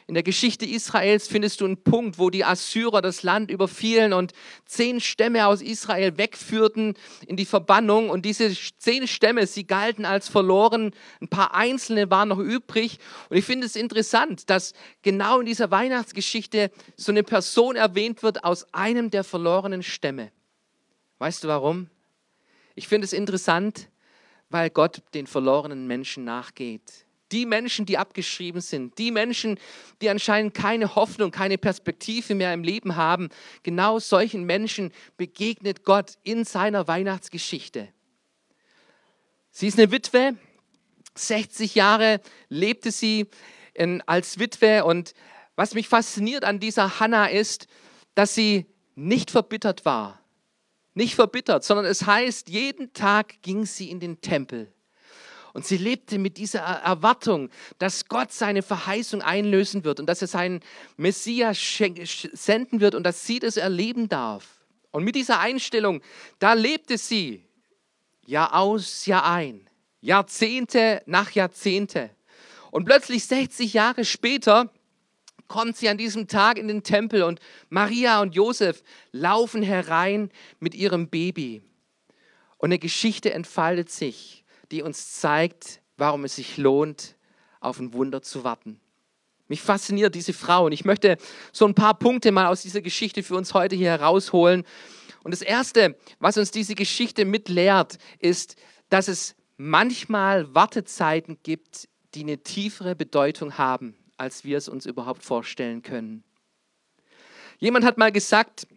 In 0.06 0.14
der 0.14 0.22
Geschichte 0.22 0.66
Israels 0.66 1.28
findest 1.28 1.60
du 1.60 1.64
einen 1.64 1.82
Punkt, 1.82 2.18
wo 2.18 2.28
die 2.28 2.44
Assyrer 2.44 3.02
das 3.02 3.22
Land 3.22 3.50
überfielen 3.50 4.12
und 4.12 4.32
zehn 4.64 5.00
Stämme 5.00 5.46
aus 5.46 5.62
Israel 5.62 6.18
wegführten 6.18 6.94
in 7.26 7.36
die 7.36 7.44
Verbannung. 7.44 8.10
Und 8.10 8.26
diese 8.26 8.52
zehn 8.78 9.06
Stämme, 9.06 9.46
sie 9.46 9.66
galten 9.66 10.04
als 10.04 10.28
verloren. 10.28 10.92
Ein 11.20 11.28
paar 11.28 11.54
einzelne 11.54 12.10
waren 12.10 12.28
noch 12.28 12.38
übrig. 12.38 12.98
Und 13.30 13.36
ich 13.36 13.44
finde 13.44 13.66
es 13.66 13.76
interessant, 13.76 14.50
dass 14.50 14.72
genau 15.02 15.40
in 15.40 15.46
dieser 15.46 15.70
Weihnachtsgeschichte 15.70 16.72
so 16.96 17.12
eine 17.12 17.22
Person 17.22 17.76
erwähnt 17.76 18.22
wird 18.22 18.44
aus 18.44 18.66
einem 18.74 19.10
der 19.10 19.22
verlorenen 19.22 19.84
Stämme. 19.84 20.32
Weißt 21.18 21.44
du 21.44 21.48
warum? 21.48 21.88
Ich 22.74 22.88
finde 22.88 23.04
es 23.04 23.12
interessant, 23.12 23.88
weil 24.50 24.68
Gott 24.70 25.02
den 25.14 25.28
verlorenen 25.28 25.86
Menschen 25.86 26.24
nachgeht 26.24 27.06
die 27.32 27.46
Menschen, 27.46 27.86
die 27.86 27.98
abgeschrieben 27.98 28.60
sind, 28.60 28.98
die 28.98 29.10
Menschen, 29.10 29.58
die 30.00 30.10
anscheinend 30.10 30.54
keine 30.54 30.94
Hoffnung, 30.94 31.30
keine 31.30 31.58
Perspektive 31.58 32.34
mehr 32.34 32.52
im 32.52 32.62
Leben 32.62 32.96
haben, 32.96 33.30
genau 33.62 33.98
solchen 33.98 34.44
Menschen 34.44 34.92
begegnet 35.16 35.84
Gott 35.84 36.18
in 36.22 36.44
seiner 36.44 36.86
Weihnachtsgeschichte. 36.86 37.88
Sie 39.50 39.66
ist 39.66 39.78
eine 39.78 39.90
Witwe, 39.90 40.36
60 41.14 41.74
Jahre 41.74 42.20
lebte 42.48 42.90
sie 42.90 43.26
in, 43.74 44.02
als 44.02 44.38
Witwe 44.38 44.84
und 44.84 45.14
was 45.56 45.74
mich 45.74 45.88
fasziniert 45.88 46.44
an 46.44 46.60
dieser 46.60 47.00
Hannah 47.00 47.26
ist, 47.26 47.66
dass 48.14 48.34
sie 48.34 48.66
nicht 48.94 49.30
verbittert 49.30 49.84
war. 49.84 50.20
Nicht 50.94 51.14
verbittert, 51.14 51.64
sondern 51.64 51.86
es 51.86 52.06
heißt, 52.06 52.48
jeden 52.48 52.92
Tag 52.92 53.40
ging 53.42 53.64
sie 53.64 53.90
in 53.90 54.00
den 54.00 54.20
Tempel. 54.20 54.72
Und 55.52 55.66
sie 55.66 55.76
lebte 55.76 56.18
mit 56.18 56.38
dieser 56.38 56.60
Erwartung, 56.60 57.50
dass 57.78 58.06
Gott 58.08 58.32
seine 58.32 58.62
Verheißung 58.62 59.20
einlösen 59.20 59.84
wird 59.84 60.00
und 60.00 60.06
dass 60.06 60.22
er 60.22 60.28
seinen 60.28 60.60
Messias 60.96 61.58
senden 62.32 62.80
wird 62.80 62.94
und 62.94 63.04
dass 63.04 63.26
sie 63.26 63.38
das 63.38 63.56
erleben 63.56 64.08
darf. 64.08 64.62
Und 64.90 65.04
mit 65.04 65.14
dieser 65.14 65.40
Einstellung, 65.40 66.00
da 66.38 66.54
lebte 66.54 66.96
sie 66.96 67.44
Jahr 68.24 68.54
aus, 68.54 69.06
Jahr 69.06 69.26
ein, 69.26 69.68
Jahrzehnte 70.00 71.02
nach 71.06 71.30
Jahrzehnte. 71.32 72.10
Und 72.70 72.84
plötzlich 72.84 73.24
60 73.26 73.74
Jahre 73.74 74.04
später 74.04 74.70
kommt 75.48 75.76
sie 75.76 75.90
an 75.90 75.98
diesem 75.98 76.28
Tag 76.28 76.56
in 76.56 76.66
den 76.66 76.82
Tempel 76.82 77.22
und 77.22 77.40
Maria 77.68 78.22
und 78.22 78.34
Josef 78.34 78.82
laufen 79.12 79.62
herein 79.62 80.30
mit 80.60 80.74
ihrem 80.74 81.08
Baby. 81.08 81.62
Und 82.56 82.68
eine 82.68 82.78
Geschichte 82.78 83.32
entfaltet 83.32 83.90
sich, 83.90 84.41
die 84.72 84.82
uns 84.82 85.12
zeigt, 85.12 85.80
warum 85.96 86.24
es 86.24 86.36
sich 86.36 86.56
lohnt, 86.56 87.16
auf 87.60 87.78
ein 87.78 87.92
Wunder 87.92 88.22
zu 88.22 88.42
warten. 88.42 88.80
Mich 89.46 89.62
fasziniert 89.62 90.14
diese 90.14 90.32
Frau 90.32 90.66
und 90.66 90.72
ich 90.72 90.84
möchte 90.84 91.16
so 91.52 91.66
ein 91.66 91.74
paar 91.74 91.94
Punkte 91.94 92.32
mal 92.32 92.46
aus 92.46 92.62
dieser 92.62 92.80
Geschichte 92.80 93.22
für 93.22 93.36
uns 93.36 93.54
heute 93.54 93.76
hier 93.76 93.90
herausholen. 93.90 94.64
Und 95.22 95.30
das 95.30 95.42
Erste, 95.42 95.96
was 96.18 96.36
uns 96.38 96.50
diese 96.50 96.74
Geschichte 96.74 97.24
mitlehrt, 97.24 97.98
ist, 98.18 98.56
dass 98.88 99.06
es 99.06 99.36
manchmal 99.56 100.52
Wartezeiten 100.54 101.38
gibt, 101.44 101.88
die 102.14 102.22
eine 102.22 102.38
tiefere 102.38 102.96
Bedeutung 102.96 103.58
haben 103.58 103.96
als 104.22 104.44
wir 104.44 104.56
es 104.56 104.68
uns 104.68 104.86
überhaupt 104.86 105.24
vorstellen 105.24 105.82
können. 105.82 106.22
Jemand 107.58 107.84
hat 107.84 107.98
mal 107.98 108.12
gesagt, 108.12 108.68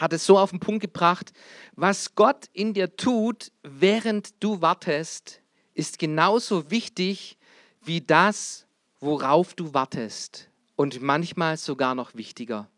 hat 0.00 0.12
es 0.14 0.24
so 0.24 0.38
auf 0.38 0.50
den 0.50 0.60
Punkt 0.60 0.80
gebracht, 0.80 1.32
was 1.76 2.14
Gott 2.14 2.48
in 2.52 2.72
dir 2.72 2.96
tut, 2.96 3.52
während 3.62 4.42
du 4.42 4.62
wartest, 4.62 5.42
ist 5.74 5.98
genauso 5.98 6.70
wichtig 6.70 7.36
wie 7.82 8.00
das, 8.00 8.66
worauf 8.98 9.54
du 9.54 9.74
wartest 9.74 10.48
und 10.74 11.00
manchmal 11.02 11.56
sogar 11.58 11.94
noch 11.94 12.14
wichtiger. 12.14 12.68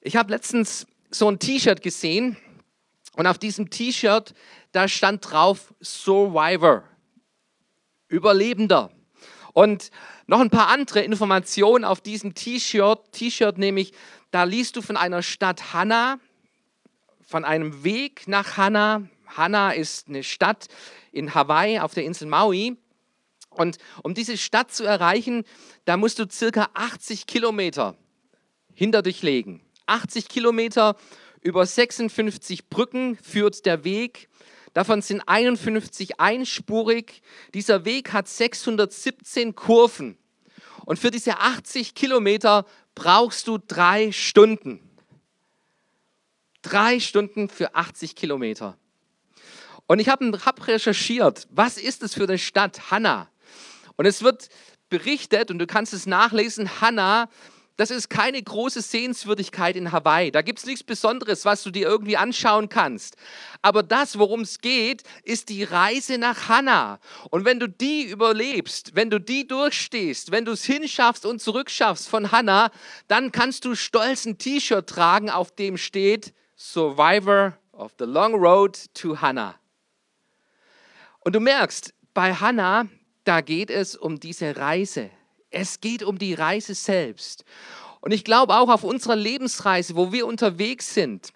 Ich 0.00 0.16
habe 0.16 0.30
letztens 0.30 0.86
so 1.10 1.28
ein 1.28 1.38
T-Shirt 1.38 1.82
gesehen 1.82 2.36
und 3.14 3.26
auf 3.26 3.38
diesem 3.38 3.70
T-Shirt, 3.70 4.34
da 4.72 4.88
stand 4.88 5.30
drauf 5.30 5.74
Survivor, 5.80 6.84
Überlebender. 8.08 8.90
Und 9.52 9.90
noch 10.26 10.40
ein 10.40 10.50
paar 10.50 10.68
andere 10.68 11.00
Informationen 11.02 11.84
auf 11.84 12.00
diesem 12.00 12.34
T-Shirt, 12.34 13.12
T-Shirt 13.12 13.58
nämlich, 13.58 13.92
da 14.30 14.44
liest 14.44 14.76
du 14.76 14.82
von 14.82 14.96
einer 14.96 15.22
Stadt 15.22 15.72
Hanna, 15.72 16.18
von 17.22 17.44
einem 17.44 17.84
Weg 17.84 18.26
nach 18.28 18.56
Hanna. 18.56 19.08
Hanna 19.26 19.72
ist 19.72 20.08
eine 20.08 20.22
Stadt 20.22 20.66
in 21.12 21.34
Hawaii 21.34 21.78
auf 21.78 21.94
der 21.94 22.04
Insel 22.04 22.28
Maui. 22.28 22.76
Und 23.50 23.78
um 24.02 24.14
diese 24.14 24.36
Stadt 24.36 24.72
zu 24.72 24.84
erreichen, 24.84 25.44
da 25.84 25.96
musst 25.96 26.18
du 26.18 26.26
circa 26.30 26.68
80 26.74 27.26
Kilometer 27.26 27.96
hinter 28.72 29.02
dich 29.02 29.22
legen. 29.22 29.60
80 29.86 30.28
Kilometer 30.28 30.96
über 31.42 31.66
56 31.66 32.68
Brücken 32.68 33.16
führt 33.16 33.66
der 33.66 33.84
Weg 33.84 34.28
Davon 34.72 35.02
sind 35.02 35.22
51 35.26 36.20
einspurig. 36.20 37.22
Dieser 37.54 37.84
Weg 37.84 38.12
hat 38.12 38.28
617 38.28 39.54
Kurven. 39.54 40.16
Und 40.84 40.98
für 40.98 41.10
diese 41.10 41.38
80 41.38 41.94
Kilometer 41.94 42.64
brauchst 43.00 43.48
du 43.48 43.56
drei 43.56 44.12
Stunden. 44.12 44.78
Drei 46.60 47.00
Stunden 47.00 47.48
für 47.48 47.74
80 47.74 48.14
Kilometer. 48.14 48.76
Und 49.86 50.00
ich 50.00 50.10
habe 50.10 50.38
hab 50.44 50.66
recherchiert, 50.66 51.48
was 51.50 51.78
ist 51.78 52.02
es 52.02 52.12
für 52.12 52.24
eine 52.24 52.36
Stadt, 52.36 52.90
Hanna? 52.90 53.30
Und 53.96 54.04
es 54.04 54.22
wird 54.22 54.50
berichtet, 54.90 55.50
und 55.50 55.58
du 55.58 55.66
kannst 55.66 55.94
es 55.94 56.04
nachlesen, 56.04 56.82
Hanna 56.82 57.30
das 57.80 57.90
ist 57.90 58.10
keine 58.10 58.42
große 58.42 58.82
Sehenswürdigkeit 58.82 59.74
in 59.74 59.90
Hawaii. 59.90 60.30
Da 60.30 60.42
gibt 60.42 60.58
es 60.58 60.66
nichts 60.66 60.82
Besonderes, 60.82 61.46
was 61.46 61.62
du 61.62 61.70
dir 61.70 61.88
irgendwie 61.88 62.18
anschauen 62.18 62.68
kannst. 62.68 63.16
Aber 63.62 63.82
das, 63.82 64.18
worum 64.18 64.42
es 64.42 64.60
geht, 64.60 65.02
ist 65.22 65.48
die 65.48 65.64
Reise 65.64 66.18
nach 66.18 66.50
Hannah. 66.50 66.98
Und 67.30 67.46
wenn 67.46 67.58
du 67.58 67.70
die 67.70 68.02
überlebst, 68.02 68.94
wenn 68.96 69.08
du 69.08 69.18
die 69.18 69.46
durchstehst, 69.46 70.30
wenn 70.30 70.44
du 70.44 70.52
es 70.52 70.64
hinschaffst 70.64 71.24
und 71.24 71.40
zurückschaffst 71.40 72.06
von 72.06 72.30
Hannah, 72.30 72.70
dann 73.08 73.32
kannst 73.32 73.64
du 73.64 73.74
stolz 73.74 74.26
ein 74.26 74.36
T-Shirt 74.36 74.86
tragen, 74.86 75.30
auf 75.30 75.50
dem 75.50 75.78
steht 75.78 76.34
Survivor 76.56 77.56
of 77.72 77.92
the 77.98 78.04
Long 78.04 78.34
Road 78.34 78.78
to 78.92 79.22
Hannah. 79.22 79.54
Und 81.20 81.34
du 81.34 81.40
merkst, 81.40 81.94
bei 82.12 82.34
Hannah, 82.34 82.88
da 83.24 83.40
geht 83.40 83.70
es 83.70 83.96
um 83.96 84.20
diese 84.20 84.58
Reise. 84.58 85.10
Es 85.50 85.80
geht 85.80 86.02
um 86.02 86.18
die 86.18 86.34
Reise 86.34 86.74
selbst. 86.74 87.44
Und 88.00 88.12
ich 88.12 88.24
glaube 88.24 88.54
auch 88.54 88.68
auf 88.68 88.84
unserer 88.84 89.16
Lebensreise, 89.16 89.96
wo 89.96 90.12
wir 90.12 90.26
unterwegs 90.26 90.94
sind, 90.94 91.32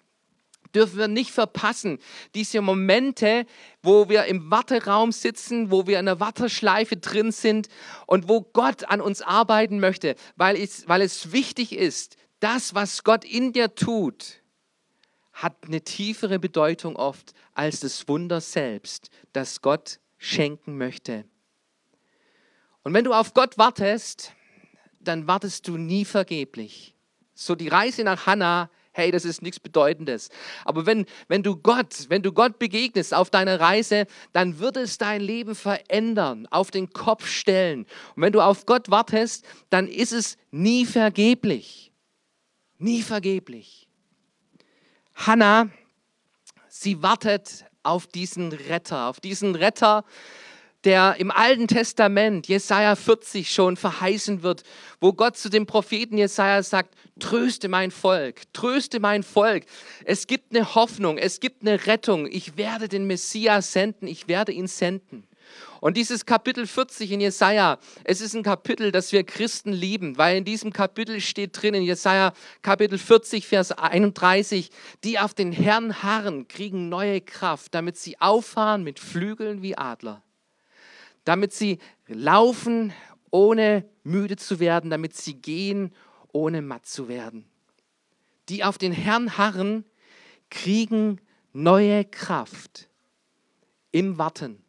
dürfen 0.75 0.97
wir 0.97 1.07
nicht 1.07 1.31
verpassen, 1.31 1.99
diese 2.33 2.61
Momente, 2.61 3.45
wo 3.81 4.09
wir 4.09 4.25
im 4.25 4.51
Warteraum 4.51 5.11
sitzen, 5.11 5.71
wo 5.71 5.87
wir 5.87 5.99
in 5.99 6.05
der 6.05 6.19
Warteschleife 6.19 6.97
drin 6.97 7.31
sind 7.31 7.69
und 8.07 8.27
wo 8.27 8.41
Gott 8.41 8.83
an 8.85 9.01
uns 9.01 9.21
arbeiten 9.21 9.79
möchte, 9.79 10.15
weil 10.35 10.57
es, 10.57 10.87
weil 10.87 11.01
es 11.01 11.31
wichtig 11.31 11.71
ist, 11.73 12.17
das, 12.41 12.75
was 12.75 13.03
Gott 13.03 13.23
in 13.23 13.53
dir 13.53 13.73
tut, 13.73 14.41
hat 15.31 15.55
eine 15.65 15.81
tiefere 15.81 16.39
Bedeutung 16.39 16.95
oft 16.95 17.33
als 17.53 17.79
das 17.81 18.07
Wunder 18.07 18.41
selbst, 18.41 19.09
das 19.33 19.61
Gott 19.61 19.99
schenken 20.17 20.77
möchte. 20.77 21.25
Und 22.85 22.93
wenn 22.93 23.03
du 23.03 23.13
auf 23.13 23.33
Gott 23.33 23.57
wartest, 23.57 24.31
dann 24.99 25.27
wartest 25.27 25.67
du 25.67 25.75
nie 25.75 26.05
vergeblich. 26.05 26.93
So 27.33 27.55
die 27.55 27.67
Reise 27.67 28.03
nach 28.03 28.27
Hannah, 28.27 28.69
hey, 28.91 29.09
das 29.09 29.25
ist 29.25 29.41
nichts 29.41 29.59
Bedeutendes. 29.59 30.29
Aber 30.65 30.85
wenn, 30.85 31.07
wenn 31.27 31.41
du 31.41 31.55
Gott, 31.55 32.05
wenn 32.09 32.21
du 32.21 32.31
Gott 32.31 32.59
begegnest 32.59 33.11
auf 33.11 33.31
deiner 33.31 33.59
Reise, 33.59 34.05
dann 34.33 34.59
wird 34.59 34.77
es 34.77 34.99
dein 34.99 35.19
Leben 35.19 35.55
verändern, 35.55 36.47
auf 36.51 36.69
den 36.69 36.91
Kopf 36.91 37.25
stellen. 37.25 37.87
Und 38.15 38.21
wenn 38.21 38.33
du 38.33 38.41
auf 38.41 38.67
Gott 38.67 38.91
wartest, 38.91 39.45
dann 39.71 39.87
ist 39.87 40.13
es 40.13 40.37
nie 40.51 40.85
vergeblich. 40.85 41.91
Nie 42.77 43.01
vergeblich. 43.01 43.87
Hannah, 45.15 45.69
sie 46.67 47.01
wartet 47.01 47.65
auf 47.81 48.05
diesen 48.05 48.51
Retter, 48.51 49.07
auf 49.07 49.19
diesen 49.19 49.55
Retter, 49.55 50.05
der 50.85 51.15
im 51.17 51.31
Alten 51.31 51.67
Testament, 51.67 52.47
Jesaja 52.47 52.95
40, 52.95 53.51
schon 53.51 53.75
verheißen 53.75 54.43
wird, 54.43 54.63
wo 55.01 55.13
Gott 55.13 55.35
zu 55.35 55.49
dem 55.49 55.65
Propheten 55.65 56.17
Jesaja 56.17 56.61
sagt: 56.63 56.95
Tröste 57.19 57.67
mein 57.67 57.91
Volk, 57.91 58.41
tröste 58.53 58.99
mein 58.99 59.23
Volk. 59.23 59.65
Es 60.05 60.27
gibt 60.27 60.55
eine 60.55 60.75
Hoffnung, 60.75 61.17
es 61.17 61.39
gibt 61.39 61.61
eine 61.61 61.87
Rettung. 61.87 62.27
Ich 62.31 62.55
werde 62.55 62.87
den 62.87 63.07
Messias 63.07 63.73
senden, 63.73 64.07
ich 64.07 64.27
werde 64.27 64.51
ihn 64.51 64.67
senden. 64.67 65.27
Und 65.81 65.97
dieses 65.97 66.25
Kapitel 66.25 66.65
40 66.65 67.11
in 67.11 67.21
Jesaja, 67.21 67.77
es 68.03 68.21
ist 68.21 68.35
ein 68.35 68.43
Kapitel, 68.43 68.91
das 68.91 69.11
wir 69.11 69.23
Christen 69.23 69.71
lieben, 69.71 70.17
weil 70.17 70.37
in 70.37 70.45
diesem 70.45 70.73
Kapitel 70.73 71.21
steht 71.21 71.61
drin, 71.61 71.75
in 71.75 71.83
Jesaja 71.83 72.33
Kapitel 72.63 72.97
40, 72.97 73.45
Vers 73.45 73.71
31, 73.71 74.71
die 75.03 75.19
auf 75.19 75.33
den 75.33 75.51
Herrn 75.51 76.01
harren, 76.01 76.47
kriegen 76.47 76.89
neue 76.89 77.21
Kraft, 77.21 77.75
damit 77.75 77.97
sie 77.97 78.19
auffahren 78.19 78.83
mit 78.83 78.99
Flügeln 78.99 79.61
wie 79.61 79.77
Adler 79.77 80.23
damit 81.25 81.53
sie 81.53 81.79
laufen, 82.07 82.93
ohne 83.31 83.87
müde 84.03 84.37
zu 84.37 84.59
werden, 84.59 84.89
damit 84.89 85.15
sie 85.15 85.33
gehen, 85.33 85.93
ohne 86.31 86.61
matt 86.61 86.85
zu 86.85 87.07
werden. 87.07 87.45
Die 88.49 88.63
auf 88.63 88.77
den 88.77 88.93
Herrn 88.93 89.37
harren, 89.37 89.83
kriegen 90.49 91.19
neue 91.51 92.05
Kraft 92.05 92.87
im 93.91 94.17
Warten. 94.17 94.61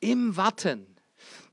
Im 0.00 0.36
Warten. 0.36 0.86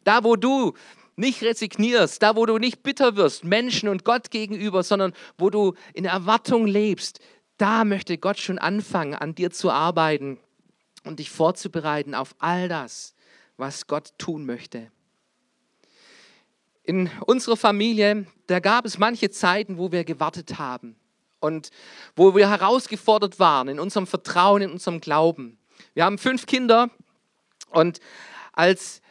Da, 0.04 0.24
wo 0.24 0.36
du 0.36 0.74
nicht 1.16 1.42
resignierst, 1.44 2.22
da, 2.22 2.36
wo 2.36 2.46
du 2.46 2.58
nicht 2.58 2.84
bitter 2.84 3.16
wirst, 3.16 3.44
Menschen 3.44 3.88
und 3.88 4.04
Gott 4.04 4.32
gegenüber, 4.32 4.84
sondern 4.84 5.14
wo 5.38 5.50
du 5.50 5.76
in 5.94 6.06
Erwartung 6.06 6.66
lebst, 6.66 7.20
da 7.58 7.86
möchte 7.86 8.18
Gott 8.18 8.40
schon 8.40 8.58
anfangen, 8.58 9.14
an 9.14 9.36
dir 9.36 9.52
zu 9.52 9.70
arbeiten 9.70 10.40
und 11.04 11.20
dich 11.20 11.30
vorzubereiten 11.30 12.16
auf 12.16 12.36
all 12.40 12.68
das, 12.68 13.14
was 13.62 13.86
Gott 13.86 14.14
tun 14.18 14.44
möchte. 14.48 14.92
In 16.82 17.12
unserer 17.28 17.56
Familie, 17.56 18.26
da 18.48 18.60
gab 18.60 18.86
es 18.86 18.98
manche 18.98 19.30
Zeiten, 19.30 19.78
wo 19.78 19.92
wir 19.92 20.04
gewartet 20.04 20.58
haben 20.58 20.96
und 21.40 21.70
wo 22.16 22.36
wir 22.36 22.50
herausgefordert 22.50 23.40
waren 23.40 23.68
in 23.68 23.80
unserem 23.80 24.08
Vertrauen, 24.08 24.64
in 24.64 24.72
unserem 24.72 25.00
Glauben. 25.00 25.60
Wir 25.94 26.06
haben 26.06 26.18
fünf 26.18 26.48
Kinder 26.48 26.90
und 27.70 28.00
als 28.52 29.04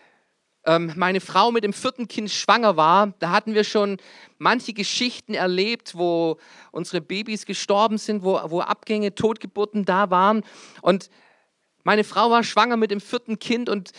ähm, 0.65 0.95
meine 0.97 1.21
Frau 1.21 1.53
mit 1.53 1.63
dem 1.63 1.73
vierten 1.73 2.09
Kind 2.09 2.29
schwanger 2.29 2.77
war, 2.77 3.15
da 3.21 3.31
hatten 3.31 3.55
wir 3.55 3.63
schon 3.63 3.99
manche 4.39 4.73
Geschichten 4.73 5.33
erlebt, 5.33 5.95
wo 5.95 6.39
unsere 6.73 7.01
Babys 7.01 7.47
gestorben 7.47 7.99
sind, 7.99 8.25
wo, 8.25 8.41
wo 8.51 8.63
Abgänge, 8.63 9.15
Totgeburten 9.15 9.85
da 9.85 10.11
waren. 10.11 10.43
Und 10.83 11.09
meine 11.85 12.05
Frau 12.05 12.31
war 12.31 12.43
schwanger 12.43 12.77
mit 12.77 12.91
dem 12.91 13.01
vierten 13.01 13.39
Kind 13.39 13.69
und 13.69 13.93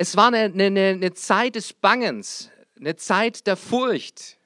es 0.00 0.16
war 0.16 0.28
eine, 0.28 0.44
eine, 0.44 0.90
eine 0.90 1.12
Zeit 1.12 1.56
des 1.56 1.72
Bangens, 1.72 2.50
eine 2.78 2.94
Zeit 2.94 3.48
der 3.48 3.56
Furcht. 3.56 4.38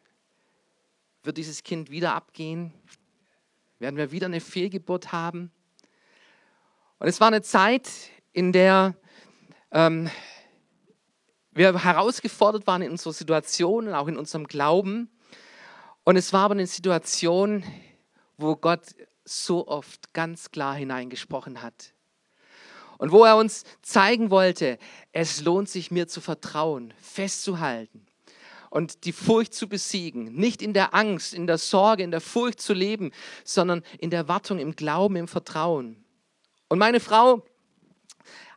Wird 1.24 1.36
dieses 1.36 1.62
Kind 1.62 1.90
wieder 1.90 2.14
abgehen? 2.14 2.72
Werden 3.78 3.98
wir 3.98 4.10
wieder 4.10 4.26
eine 4.26 4.40
Fehlgeburt 4.40 5.12
haben? 5.12 5.52
Und 6.98 7.06
es 7.06 7.20
war 7.20 7.28
eine 7.28 7.42
Zeit, 7.42 7.90
in 8.32 8.52
der 8.52 8.96
ähm, 9.72 10.10
wir 11.50 11.84
herausgefordert 11.84 12.66
waren 12.66 12.80
in 12.80 12.92
unserer 12.92 13.12
Situation 13.12 13.88
und 13.88 13.94
auch 13.94 14.08
in 14.08 14.16
unserem 14.16 14.46
Glauben. 14.46 15.10
Und 16.04 16.16
es 16.16 16.32
war 16.32 16.46
aber 16.46 16.54
eine 16.54 16.66
Situation, 16.66 17.62
wo 18.38 18.56
Gott 18.56 18.86
so 19.26 19.68
oft 19.68 20.14
ganz 20.14 20.50
klar 20.50 20.74
hineingesprochen 20.74 21.60
hat. 21.60 21.91
Und 23.02 23.10
wo 23.10 23.24
er 23.24 23.36
uns 23.36 23.64
zeigen 23.82 24.30
wollte, 24.30 24.78
es 25.10 25.40
lohnt 25.42 25.68
sich 25.68 25.90
mir 25.90 26.06
zu 26.06 26.20
vertrauen, 26.20 26.94
festzuhalten 27.02 28.06
und 28.70 29.06
die 29.06 29.12
Furcht 29.12 29.54
zu 29.54 29.68
besiegen. 29.68 30.32
Nicht 30.36 30.62
in 30.62 30.72
der 30.72 30.94
Angst, 30.94 31.34
in 31.34 31.48
der 31.48 31.58
Sorge, 31.58 32.04
in 32.04 32.12
der 32.12 32.20
Furcht 32.20 32.60
zu 32.60 32.72
leben, 32.72 33.10
sondern 33.42 33.82
in 33.98 34.10
der 34.10 34.28
Wartung, 34.28 34.60
im 34.60 34.76
Glauben, 34.76 35.16
im 35.16 35.26
Vertrauen. 35.26 35.96
Und 36.68 36.78
meine 36.78 37.00
Frau, 37.00 37.44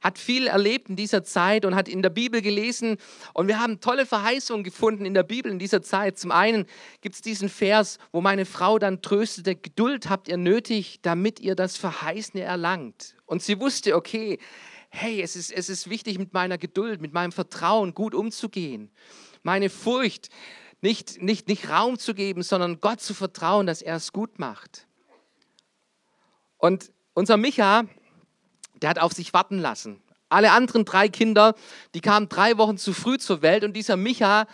hat 0.06 0.20
viel 0.20 0.46
erlebt 0.46 0.88
in 0.88 0.96
dieser 0.96 1.24
Zeit 1.24 1.66
und 1.66 1.74
hat 1.74 1.90
in 1.90 2.04
der 2.04 2.12
Bibel 2.12 2.44
gelesen. 2.44 2.98
Und 3.34 3.48
wir 3.48 3.60
haben 3.60 3.80
tolle 3.80 4.06
Verheißungen 4.06 4.64
gefunden 4.64 5.04
in 5.04 5.16
der 5.16 5.24
Bibel 5.24 5.52
in 5.52 5.58
dieser 5.58 5.82
Zeit. 5.82 6.20
Zum 6.20 6.32
einen 6.32 6.68
gibt 7.02 7.16
es 7.16 7.22
diesen 7.24 7.50
Vers, 7.50 7.98
wo 8.12 8.22
meine 8.22 8.46
Frau 8.46 8.78
dann 8.78 9.02
tröstete, 9.02 9.56
Geduld 9.56 10.08
habt 10.08 10.28
ihr 10.28 10.38
nötig, 10.38 11.00
damit 11.02 11.40
ihr 11.40 11.56
das 11.56 11.78
Verheißene 11.78 12.44
erlangt. 12.44 13.16
Und 13.26 13.42
sie 13.42 13.60
wusste, 13.60 13.96
okay, 13.96 14.38
hey, 14.90 15.24
es 15.24 15.36
ist, 15.36 15.52
es 15.52 15.70
ist 15.70 15.90
wichtig, 15.90 16.20
mit 16.20 16.34
meiner 16.34 16.60
Geduld, 16.60 17.02
mit 17.02 17.12
meinem 17.12 17.32
Vertrauen 17.32 17.96
gut 17.96 18.14
umzugehen. 18.14 18.92
Meine 19.42 19.72
Furcht 19.72 20.30
nicht, 20.82 21.20
nicht, 21.20 21.48
nicht 21.48 21.68
Raum 21.68 21.98
zu 21.98 22.14
geben, 22.14 22.44
sondern 22.44 22.80
Gott 22.80 23.02
zu 23.02 23.16
vertrauen, 23.16 23.66
dass 23.66 23.82
er 23.82 23.96
es 23.96 24.14
gut 24.14 24.38
macht. 24.38 24.86
Und 26.60 26.92
unser 27.16 27.38
Micha, 27.38 27.86
der 28.86 28.92
hat 28.92 29.00
auf 29.00 29.14
sich 29.14 29.34
warten 29.34 29.58
lassen. 29.58 30.00
Alle 30.30 30.52
anderen 30.52 30.86
drei 30.86 31.10
Kinder, 31.10 31.56
die 31.96 32.02
kamen 32.02 32.30
drei 32.30 32.60
Wochen 32.60 32.78
zu 32.78 32.94
früh 32.94 33.18
zur 33.18 33.42
Welt 33.42 33.64
und 33.64 33.74
dieser 33.74 33.98
Micha, 33.98 34.46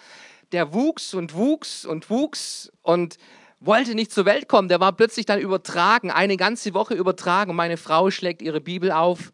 der 0.53 0.73
wuchs 0.73 1.13
und 1.13 1.33
wuchs 1.33 1.83
und 1.83 2.09
wuchs 2.09 2.71
und 2.81 3.17
wollte 3.59 3.93
nicht 3.93 4.13
zur 4.13 4.23
Welt 4.23 4.47
kommen. 4.47 4.69
Der 4.69 4.79
war 4.79 4.93
plötzlich 4.93 5.25
dann 5.25 5.41
übertragen, 5.41 6.11
eine 6.11 6.38
ganze 6.38 6.73
Woche 6.73 6.93
übertragen 6.93 7.53
meine 7.57 7.75
Frau 7.75 8.09
schlägt 8.09 8.41
ihre 8.41 8.61
Bibel 8.61 8.93
auf. 8.93 9.33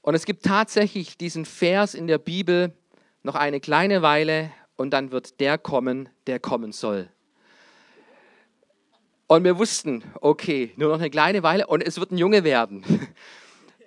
Und 0.00 0.14
es 0.14 0.26
gibt 0.26 0.44
tatsächlich 0.44 1.18
diesen 1.18 1.44
Vers 1.44 1.94
in 1.94 2.06
der 2.06 2.18
Bibel, 2.18 2.72
noch 3.24 3.34
eine 3.34 3.58
kleine 3.58 4.00
Weile 4.00 4.52
und 4.76 4.90
dann 4.90 5.10
wird 5.10 5.40
der 5.40 5.58
kommen, 5.58 6.08
der 6.28 6.38
kommen 6.38 6.70
soll. 6.70 7.08
Und 9.26 9.42
wir 9.42 9.58
wussten, 9.58 10.04
okay, 10.20 10.72
nur 10.76 10.90
noch 10.90 11.00
eine 11.00 11.10
kleine 11.10 11.42
Weile 11.42 11.66
und 11.66 11.82
es 11.82 11.98
wird 11.98 12.12
ein 12.12 12.18
Junge 12.18 12.44
werden. 12.44 12.84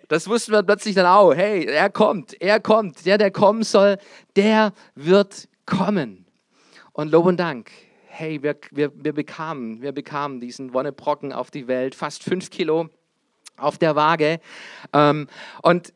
Das 0.07 0.27
wussten 0.27 0.53
wir 0.53 0.63
plötzlich 0.63 0.95
dann 0.95 1.05
auch. 1.05 1.33
Hey, 1.33 1.65
er 1.65 1.89
kommt, 1.89 2.39
er 2.41 2.59
kommt. 2.59 3.05
Der, 3.05 3.17
der 3.17 3.31
kommen 3.31 3.63
soll, 3.63 3.97
der 4.35 4.73
wird 4.95 5.49
kommen. 5.65 6.25
Und 6.93 7.11
Lob 7.11 7.25
und 7.25 7.37
Dank. 7.37 7.71
Hey, 8.07 8.41
wir, 8.41 8.55
wir, 8.71 8.91
wir, 8.95 9.13
bekamen, 9.13 9.81
wir 9.81 9.91
bekamen 9.91 10.39
diesen 10.39 10.73
Wonnebrocken 10.73 11.33
auf 11.33 11.51
die 11.51 11.67
Welt, 11.67 11.93
fast 11.93 12.23
fünf 12.23 12.49
Kilo 12.49 12.89
auf 13.57 13.77
der 13.77 13.95
Waage. 13.95 14.39
Ähm, 14.93 15.27
und 15.61 15.93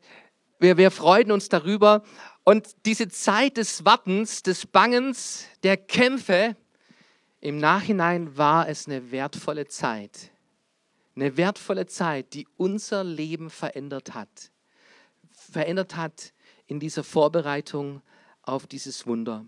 wir, 0.58 0.76
wir 0.76 0.90
freuten 0.90 1.32
uns 1.32 1.48
darüber. 1.48 2.02
Und 2.44 2.68
diese 2.84 3.08
Zeit 3.08 3.56
des 3.56 3.84
Wartens, 3.84 4.42
des 4.42 4.66
Bangens, 4.66 5.46
der 5.62 5.76
Kämpfe, 5.76 6.56
im 7.40 7.58
Nachhinein 7.58 8.36
war 8.36 8.68
es 8.68 8.86
eine 8.86 9.10
wertvolle 9.10 9.66
Zeit. 9.66 10.31
Eine 11.14 11.36
wertvolle 11.36 11.86
Zeit, 11.86 12.32
die 12.32 12.46
unser 12.56 13.04
Leben 13.04 13.50
verändert 13.50 14.14
hat. 14.14 14.50
Verändert 15.30 15.96
hat 15.96 16.32
in 16.66 16.80
dieser 16.80 17.04
Vorbereitung 17.04 18.00
auf 18.42 18.66
dieses 18.66 19.06
Wunder. 19.06 19.44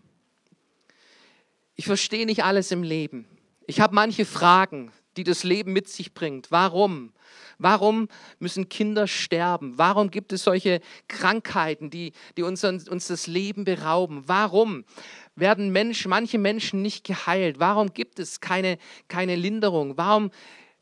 Ich 1.75 1.87
verstehe 1.87 2.27
nicht 2.27 2.45
alles 2.45 2.71
im 2.71 2.83
Leben. 2.83 3.27
Ich 3.67 3.81
habe 3.81 3.95
manche 3.95 4.27
Fragen, 4.27 4.93
die 5.17 5.25
das 5.25 5.43
Leben 5.43 5.73
mit 5.73 5.89
sich 5.89 6.13
bringt. 6.13 6.51
Warum? 6.51 7.13
Warum 7.59 8.09
müssen 8.39 8.69
Kinder 8.69 9.07
sterben? 9.07 9.79
Warum 9.79 10.11
gibt 10.11 10.33
es 10.33 10.45
solche 10.45 10.81
Krankheiten, 11.09 11.89
die, 11.89 12.13
die 12.37 12.43
uns, 12.43 12.65
uns 12.65 13.07
das 13.07 13.27
Leben 13.27 13.65
berauben? 13.65 14.25
Warum 14.27 14.85
werden 15.35 15.71
Menschen, 15.71 16.11
manche 16.11 16.39
Menschen 16.39 16.83
nicht 16.83 17.05
geheilt? 17.05 17.59
Warum 17.59 17.95
gibt 17.95 18.19
es 18.19 18.41
keine, 18.41 18.79
keine 19.09 19.37
Linderung? 19.37 19.97
Warum 19.97 20.31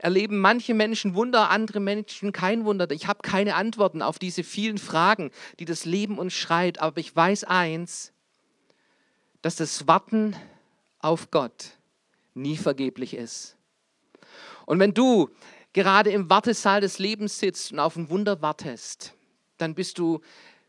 erleben 0.02 0.38
manche 0.38 0.74
Menschen 0.74 1.14
Wunder, 1.14 1.48
andere 1.50 1.80
Menschen 1.80 2.32
kein 2.32 2.64
Wunder. 2.64 2.90
Ich 2.90 3.06
habe 3.06 3.22
keine 3.22 3.54
Antworten 3.54 4.02
auf 4.02 4.18
diese 4.18 4.42
vielen 4.42 4.78
Fragen, 4.78 5.30
die 5.60 5.64
das 5.64 5.84
Leben 5.84 6.18
uns 6.18 6.34
schreibt. 6.34 6.80
Aber 6.80 6.98
ich 6.98 7.14
weiß 7.14 7.44
eins, 7.44 8.12
dass 9.42 9.56
das 9.56 9.86
Warten 9.86 10.36
auf 10.98 11.30
Gott 11.30 11.78
nie 12.34 12.56
vergeblich 12.56 13.14
ist. 13.14 13.56
Und 14.66 14.80
wenn 14.80 14.92
du 14.92 15.30
gerade 15.72 16.10
im 16.10 16.28
Wartesaal 16.28 16.80
des 16.80 16.98
Lebens 16.98 17.38
sitzt 17.38 17.72
und 17.72 17.78
auf 17.78 17.96
ein 17.96 18.10
Wunder 18.10 18.42
wartest, 18.42 19.14
dann 19.58 19.74
bist 19.74 19.98
du 19.98 20.20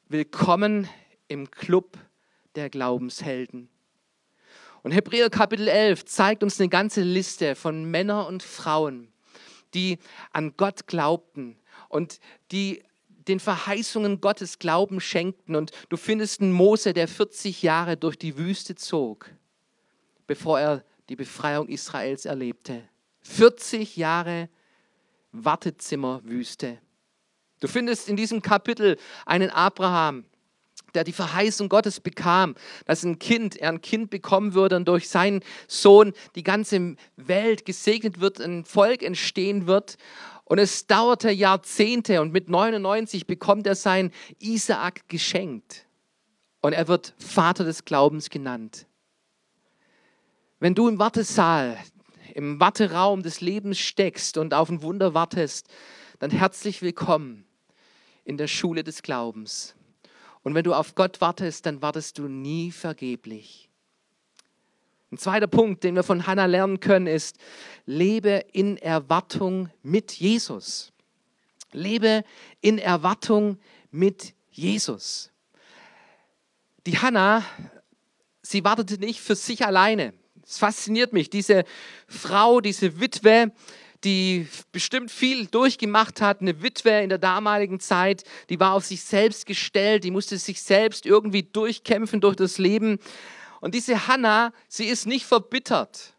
willkommen 0.09 0.87
im 1.27 1.49
Club 1.49 1.97
der 2.55 2.69
Glaubenshelden. 2.69 3.69
Und 4.83 4.91
Hebräer 4.91 5.29
Kapitel 5.29 5.67
11 5.67 6.05
zeigt 6.05 6.43
uns 6.43 6.59
eine 6.59 6.69
ganze 6.69 7.01
Liste 7.01 7.55
von 7.55 7.89
Männern 7.89 8.27
und 8.27 8.43
Frauen, 8.43 9.12
die 9.73 9.97
an 10.31 10.53
Gott 10.57 10.87
glaubten 10.87 11.57
und 11.89 12.19
die 12.51 12.83
den 13.27 13.39
Verheißungen 13.39 14.21
Gottes 14.21 14.59
Glauben 14.59 14.99
schenkten. 14.99 15.55
Und 15.55 15.71
du 15.89 15.97
findest 15.97 16.41
einen 16.41 16.51
Mose, 16.51 16.93
der 16.93 17.07
40 17.07 17.61
Jahre 17.63 17.97
durch 17.97 18.17
die 18.17 18.37
Wüste 18.37 18.75
zog, 18.75 19.29
bevor 20.27 20.59
er 20.59 20.83
die 21.09 21.15
Befreiung 21.15 21.67
Israels 21.67 22.25
erlebte. 22.25 22.83
40 23.21 23.95
Jahre 23.95 24.49
Wartezimmerwüste. 25.31 26.79
Du 27.59 27.67
findest 27.67 28.09
in 28.09 28.17
diesem 28.17 28.41
Kapitel 28.41 28.97
einen 29.25 29.49
Abraham, 29.49 30.25
der 30.95 31.03
die 31.03 31.13
Verheißung 31.13 31.69
Gottes 31.69 31.99
bekam, 31.99 32.55
dass 32.85 33.03
ein 33.03 33.19
Kind, 33.19 33.55
er 33.55 33.69
ein 33.69 33.81
Kind 33.81 34.09
bekommen 34.09 34.53
würde 34.53 34.75
und 34.75 34.87
durch 34.87 35.09
seinen 35.09 35.43
Sohn 35.67 36.13
die 36.35 36.43
ganze 36.43 36.95
Welt 37.15 37.65
gesegnet 37.65 38.19
wird, 38.19 38.39
ein 38.39 38.65
Volk 38.65 39.03
entstehen 39.03 39.67
wird. 39.67 39.97
Und 40.45 40.59
es 40.59 40.87
dauerte 40.87 41.31
Jahrzehnte 41.31 42.21
und 42.21 42.31
mit 42.31 42.49
99 42.49 43.27
bekommt 43.27 43.65
er 43.65 43.75
sein 43.75 44.11
Isaak 44.39 45.07
geschenkt. 45.07 45.85
Und 46.61 46.73
er 46.73 46.87
wird 46.87 47.13
Vater 47.17 47.63
des 47.63 47.85
Glaubens 47.85 48.29
genannt. 48.29 48.87
Wenn 50.59 50.75
du 50.75 50.87
im 50.87 50.99
Wartesaal, 50.99 51.77
im 52.33 52.59
Warteraum 52.59 53.21
des 53.21 53.41
Lebens 53.41 53.79
steckst 53.79 54.37
und 54.37 54.53
auf 54.53 54.69
ein 54.69 54.81
Wunder 54.81 55.13
wartest, 55.13 55.67
dann 56.19 56.31
herzlich 56.31 56.81
willkommen 56.81 57.45
in 58.23 58.37
der 58.37 58.47
Schule 58.47 58.83
des 58.83 59.01
Glaubens. 59.01 59.75
Und 60.43 60.55
wenn 60.55 60.63
du 60.63 60.73
auf 60.73 60.95
Gott 60.95 61.21
wartest, 61.21 61.65
dann 61.65 61.81
wartest 61.81 62.17
du 62.17 62.27
nie 62.27 62.71
vergeblich. 62.71 63.69
Ein 65.11 65.17
zweiter 65.17 65.47
Punkt, 65.47 65.83
den 65.83 65.95
wir 65.95 66.03
von 66.03 66.27
Hannah 66.27 66.47
lernen 66.47 66.79
können, 66.79 67.07
ist, 67.07 67.37
lebe 67.85 68.45
in 68.51 68.77
Erwartung 68.77 69.69
mit 69.83 70.11
Jesus. 70.11 70.91
Lebe 71.71 72.23
in 72.61 72.77
Erwartung 72.77 73.59
mit 73.91 74.33
Jesus. 74.51 75.31
Die 76.85 76.97
Hannah, 76.97 77.43
sie 78.41 78.63
wartete 78.63 78.97
nicht 78.97 79.21
für 79.21 79.35
sich 79.35 79.65
alleine. 79.65 80.13
Es 80.45 80.57
fasziniert 80.57 81.13
mich, 81.13 81.29
diese 81.29 81.63
Frau, 82.07 82.59
diese 82.59 82.99
Witwe, 82.99 83.51
die 84.03 84.47
bestimmt 84.71 85.11
viel 85.11 85.47
durchgemacht 85.47 86.21
hat, 86.21 86.41
eine 86.41 86.61
Witwe 86.61 87.01
in 87.01 87.09
der 87.09 87.17
damaligen 87.17 87.79
Zeit, 87.79 88.23
die 88.49 88.59
war 88.59 88.73
auf 88.73 88.85
sich 88.85 89.03
selbst 89.03 89.45
gestellt, 89.45 90.03
die 90.03 90.11
musste 90.11 90.37
sich 90.37 90.61
selbst 90.61 91.05
irgendwie 91.05 91.43
durchkämpfen 91.43 92.21
durch 92.21 92.35
das 92.35 92.57
Leben. 92.57 92.99
Und 93.61 93.75
diese 93.75 94.07
Hannah, 94.07 94.53
sie 94.67 94.85
ist 94.85 95.05
nicht 95.05 95.25
verbittert, 95.25 96.13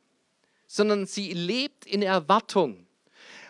sondern 0.66 1.06
sie 1.06 1.32
lebt 1.32 1.86
in 1.86 2.02
Erwartung. 2.02 2.86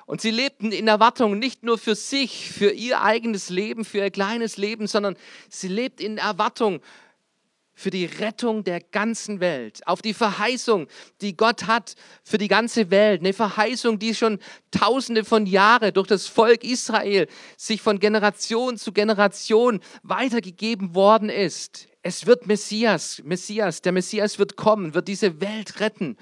Und 0.07 0.21
sie 0.21 0.31
lebten 0.31 0.71
in 0.71 0.87
Erwartung 0.87 1.39
nicht 1.39 1.63
nur 1.63 1.79
für 1.79 1.95
sich, 1.95 2.51
für 2.51 2.71
ihr 2.71 3.01
eigenes 3.01 3.49
Leben, 3.49 3.85
für 3.85 3.99
ihr 3.99 4.11
kleines 4.11 4.59
Leben, 4.59 4.87
sondern 4.87 5.17
sie 5.49 5.69
lebt 5.69 6.01
in 6.01 6.19
Erwartung 6.19 6.81
für 7.75 7.91
die 7.91 8.05
Rettung 8.07 8.65
der 8.65 8.81
ganzen 8.81 9.41
Welt, 9.41 9.87
auf 9.87 10.01
die 10.01 10.15
Verheißung, 10.15 10.87
die 11.21 11.37
Gott 11.37 11.67
hat 11.67 11.95
für 12.23 12.39
die 12.39 12.49
ganze 12.49 12.91
Welt. 12.91 13.21
Eine 13.21 13.33
Verheißung, 13.33 13.99
die 13.99 14.15
schon 14.15 14.39
tausende 14.71 15.25
von 15.25 15.47
Jahren 15.47 15.93
durch 15.93 16.07
das 16.07 16.27
Volk 16.27 16.65
Israel 16.65 17.27
sich 17.57 17.83
von 17.83 17.99
Generation 17.99 18.77
zu 18.77 18.93
Generation 18.93 19.81
weitergegeben 20.03 20.95
worden 20.95 21.29
ist. 21.29 21.89
Es 22.07 22.27
wird 22.27 22.47
Messias, 22.47 23.23
Messias, 23.25 23.81
der 23.81 23.93
Messias 23.93 24.39
wird 24.39 24.57
kommen, 24.57 24.93
wird 24.93 25.09
diese 25.09 25.41
Welt 25.41 25.81
retten. 25.81 26.19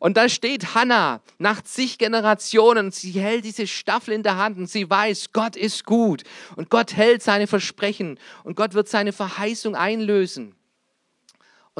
Und 0.00 0.16
da 0.16 0.28
steht 0.28 0.74
Hannah 0.74 1.22
nach 1.38 1.62
zig 1.62 1.98
Generationen, 1.98 2.90
sie 2.90 3.12
hält 3.12 3.44
diese 3.44 3.68
Staffel 3.68 4.12
in 4.12 4.24
der 4.24 4.38
Hand 4.38 4.58
und 4.58 4.68
sie 4.68 4.90
weiß, 4.90 5.32
Gott 5.32 5.54
ist 5.54 5.84
gut 5.84 6.24
und 6.56 6.68
Gott 6.68 6.96
hält 6.96 7.22
seine 7.22 7.46
Versprechen 7.46 8.18
und 8.42 8.56
Gott 8.56 8.74
wird 8.74 8.88
seine 8.88 9.12
Verheißung 9.12 9.76
einlösen. 9.76 10.56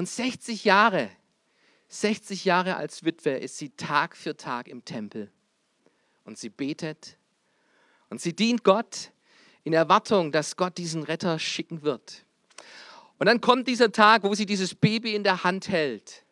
Und 0.00 0.08
60 0.08 0.64
Jahre, 0.64 1.10
60 1.88 2.46
Jahre 2.46 2.76
als 2.76 3.04
Witwe 3.04 3.32
ist 3.32 3.58
sie 3.58 3.68
Tag 3.68 4.16
für 4.16 4.34
Tag 4.34 4.66
im 4.66 4.82
Tempel. 4.82 5.30
Und 6.24 6.38
sie 6.38 6.48
betet 6.48 7.18
und 8.08 8.18
sie 8.18 8.34
dient 8.34 8.64
Gott 8.64 9.12
in 9.62 9.74
Erwartung, 9.74 10.32
dass 10.32 10.56
Gott 10.56 10.78
diesen 10.78 11.02
Retter 11.02 11.38
schicken 11.38 11.82
wird. 11.82 12.24
Und 13.18 13.26
dann 13.26 13.42
kommt 13.42 13.68
dieser 13.68 13.92
Tag, 13.92 14.22
wo 14.22 14.34
sie 14.34 14.46
dieses 14.46 14.74
Baby 14.74 15.14
in 15.14 15.22
der 15.22 15.44
Hand 15.44 15.68
hält. 15.68 16.24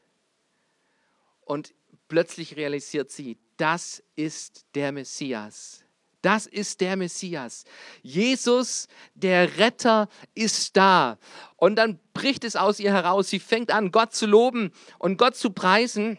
Und 1.42 1.74
plötzlich 2.08 2.56
realisiert 2.56 3.10
sie, 3.10 3.36
das 3.58 4.02
ist 4.16 4.64
der 4.74 4.92
Messias. 4.92 5.84
Das 6.22 6.46
ist 6.46 6.80
der 6.80 6.96
Messias. 6.96 7.64
Jesus, 8.02 8.88
der 9.14 9.58
Retter, 9.58 10.08
ist 10.34 10.76
da. 10.76 11.18
Und 11.56 11.76
dann 11.76 12.00
bricht 12.12 12.44
es 12.44 12.56
aus 12.56 12.80
ihr 12.80 12.92
heraus. 12.92 13.28
Sie 13.28 13.38
fängt 13.38 13.70
an, 13.70 13.92
Gott 13.92 14.14
zu 14.14 14.26
loben 14.26 14.72
und 14.98 15.16
Gott 15.16 15.36
zu 15.36 15.50
preisen. 15.50 16.18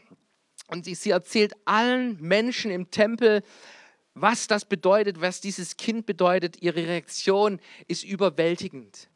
Und 0.67 0.85
sie, 0.85 0.95
sie 0.95 1.09
erzählt 1.09 1.53
allen 1.65 2.21
Menschen 2.21 2.71
im 2.71 2.91
Tempel, 2.91 3.43
was 4.13 4.47
das 4.47 4.65
bedeutet, 4.65 5.19
was 5.19 5.41
dieses 5.41 5.75
Kind 5.75 6.05
bedeutet. 6.05 6.61
Ihre 6.61 6.87
Reaktion 6.87 7.59
ist 7.87 8.03
überwältigend. 8.03 9.09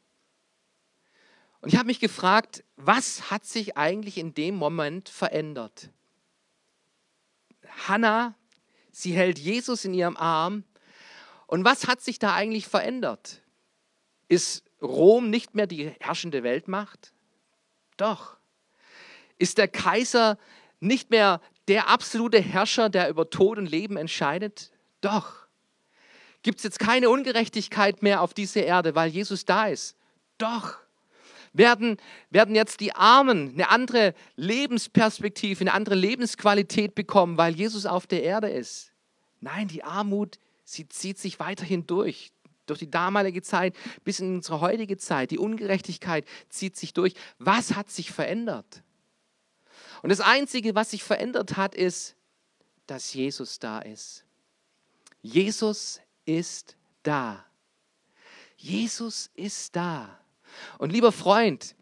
Und 1.60 1.72
ich 1.72 1.78
habe 1.78 1.86
mich 1.86 2.00
gefragt, 2.00 2.62
was 2.76 3.30
hat 3.30 3.46
sich 3.46 3.78
eigentlich 3.78 4.18
in 4.18 4.34
dem 4.34 4.54
Moment 4.54 5.08
verändert? 5.08 5.88
Hannah, 7.88 8.34
sie 8.92 9.12
hält 9.12 9.38
Jesus 9.38 9.86
in 9.86 9.94
ihrem 9.94 10.18
Arm 10.18 10.64
und 11.46 11.64
was 11.64 11.86
hat 11.86 12.00
sich 12.00 12.18
da 12.18 12.34
eigentlich 12.34 12.66
verändert? 12.66 13.42
Ist 14.28 14.64
Rom 14.80 15.30
nicht 15.30 15.54
mehr 15.54 15.66
die 15.66 15.92
herrschende 16.00 16.42
Weltmacht? 16.42 17.12
Doch. 17.96 18.36
Ist 19.38 19.58
der 19.58 19.68
Kaiser 19.68 20.38
nicht 20.80 21.10
mehr 21.10 21.40
der 21.68 21.88
absolute 21.88 22.40
Herrscher, 22.40 22.88
der 22.88 23.08
über 23.08 23.30
Tod 23.30 23.58
und 23.58 23.66
Leben 23.66 23.96
entscheidet? 23.96 24.70
Doch. 25.00 25.46
Gibt 26.42 26.58
es 26.58 26.64
jetzt 26.64 26.78
keine 26.78 27.08
Ungerechtigkeit 27.08 28.02
mehr 28.02 28.20
auf 28.20 28.34
dieser 28.34 28.64
Erde, 28.64 28.94
weil 28.94 29.10
Jesus 29.10 29.44
da 29.44 29.66
ist? 29.66 29.96
Doch. 30.38 30.78
Werden, 31.52 31.98
werden 32.30 32.54
jetzt 32.54 32.80
die 32.80 32.94
Armen 32.94 33.52
eine 33.54 33.70
andere 33.70 34.14
Lebensperspektive, 34.34 35.60
eine 35.60 35.72
andere 35.72 35.94
Lebensqualität 35.94 36.94
bekommen, 36.94 37.38
weil 37.38 37.54
Jesus 37.54 37.86
auf 37.86 38.06
der 38.06 38.24
Erde 38.24 38.50
ist? 38.50 38.92
Nein, 39.40 39.68
die 39.68 39.84
Armut 39.84 40.38
sie 40.64 40.88
zieht 40.88 41.18
sich 41.18 41.38
weiterhin 41.38 41.86
durch. 41.86 42.32
Durch 42.66 42.78
die 42.78 42.90
damalige 42.90 43.42
Zeit 43.42 43.76
bis 44.04 44.20
in 44.20 44.36
unsere 44.36 44.60
heutige 44.62 44.96
Zeit. 44.96 45.30
Die 45.30 45.38
Ungerechtigkeit 45.38 46.24
zieht 46.48 46.76
sich 46.76 46.94
durch. 46.94 47.14
Was 47.38 47.74
hat 47.74 47.90
sich 47.90 48.10
verändert? 48.10 48.82
Und 50.02 50.08
das 50.08 50.20
Einzige, 50.20 50.74
was 50.74 50.90
sich 50.90 51.02
verändert 51.02 51.58
hat, 51.58 51.74
ist, 51.74 52.16
dass 52.86 53.12
Jesus 53.12 53.58
da 53.58 53.80
ist. 53.80 54.24
Jesus 55.20 56.00
ist 56.24 56.76
da. 57.02 57.44
Jesus 58.56 59.30
ist 59.34 59.76
da. 59.76 60.18
Und 60.78 60.90
lieber 60.90 61.12
Freund, 61.12 61.74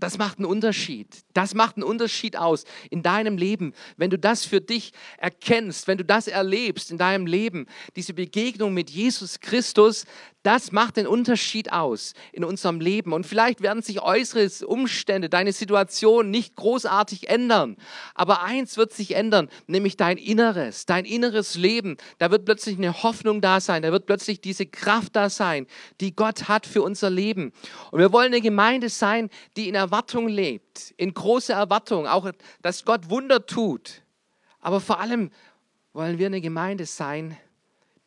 das 0.00 0.18
macht 0.18 0.38
einen 0.38 0.46
Unterschied. 0.46 1.24
Das 1.32 1.54
macht 1.54 1.76
einen 1.76 1.84
Unterschied 1.84 2.36
aus 2.36 2.64
in 2.90 3.02
deinem 3.02 3.38
Leben, 3.38 3.74
wenn 3.96 4.10
du 4.10 4.18
das 4.18 4.44
für 4.44 4.60
dich 4.60 4.92
erkennst, 5.18 5.86
wenn 5.86 5.98
du 5.98 6.04
das 6.04 6.28
erlebst 6.28 6.90
in 6.90 6.98
deinem 6.98 7.26
Leben, 7.26 7.66
diese 7.96 8.14
Begegnung 8.14 8.74
mit 8.74 8.90
Jesus 8.90 9.40
Christus, 9.40 10.04
das 10.44 10.72
macht 10.72 10.98
den 10.98 11.06
Unterschied 11.06 11.72
aus 11.72 12.12
in 12.30 12.44
unserem 12.44 12.78
Leben. 12.78 13.14
Und 13.14 13.24
vielleicht 13.24 13.62
werden 13.62 13.82
sich 13.82 14.02
äußere 14.02 14.66
Umstände, 14.66 15.30
deine 15.30 15.52
Situation 15.52 16.30
nicht 16.30 16.54
großartig 16.54 17.30
ändern. 17.30 17.76
Aber 18.14 18.42
eins 18.42 18.76
wird 18.76 18.92
sich 18.92 19.16
ändern, 19.16 19.48
nämlich 19.66 19.96
dein 19.96 20.18
Inneres, 20.18 20.84
dein 20.84 21.06
inneres 21.06 21.54
Leben. 21.54 21.96
Da 22.18 22.30
wird 22.30 22.44
plötzlich 22.44 22.76
eine 22.76 23.02
Hoffnung 23.02 23.40
da 23.40 23.58
sein. 23.58 23.82
Da 23.82 23.90
wird 23.90 24.04
plötzlich 24.04 24.42
diese 24.42 24.66
Kraft 24.66 25.16
da 25.16 25.30
sein, 25.30 25.66
die 26.02 26.14
Gott 26.14 26.46
hat 26.46 26.66
für 26.66 26.82
unser 26.82 27.08
Leben. 27.08 27.52
Und 27.90 28.00
wir 28.00 28.12
wollen 28.12 28.34
eine 28.34 28.42
Gemeinde 28.42 28.90
sein, 28.90 29.30
die 29.56 29.70
in 29.70 29.76
Erwartung 29.84 30.28
lebt, 30.28 30.92
in 30.96 31.14
großer 31.14 31.54
Erwartung, 31.54 32.06
auch 32.06 32.30
dass 32.62 32.84
Gott 32.84 33.10
Wunder 33.10 33.46
tut. 33.46 34.02
Aber 34.60 34.80
vor 34.80 35.00
allem 35.00 35.30
wollen 35.92 36.18
wir 36.18 36.26
eine 36.26 36.40
Gemeinde 36.40 36.86
sein, 36.86 37.36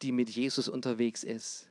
die 0.01 0.11
mit 0.11 0.29
Jesus 0.29 0.67
unterwegs 0.67 1.23
ist 1.23 1.67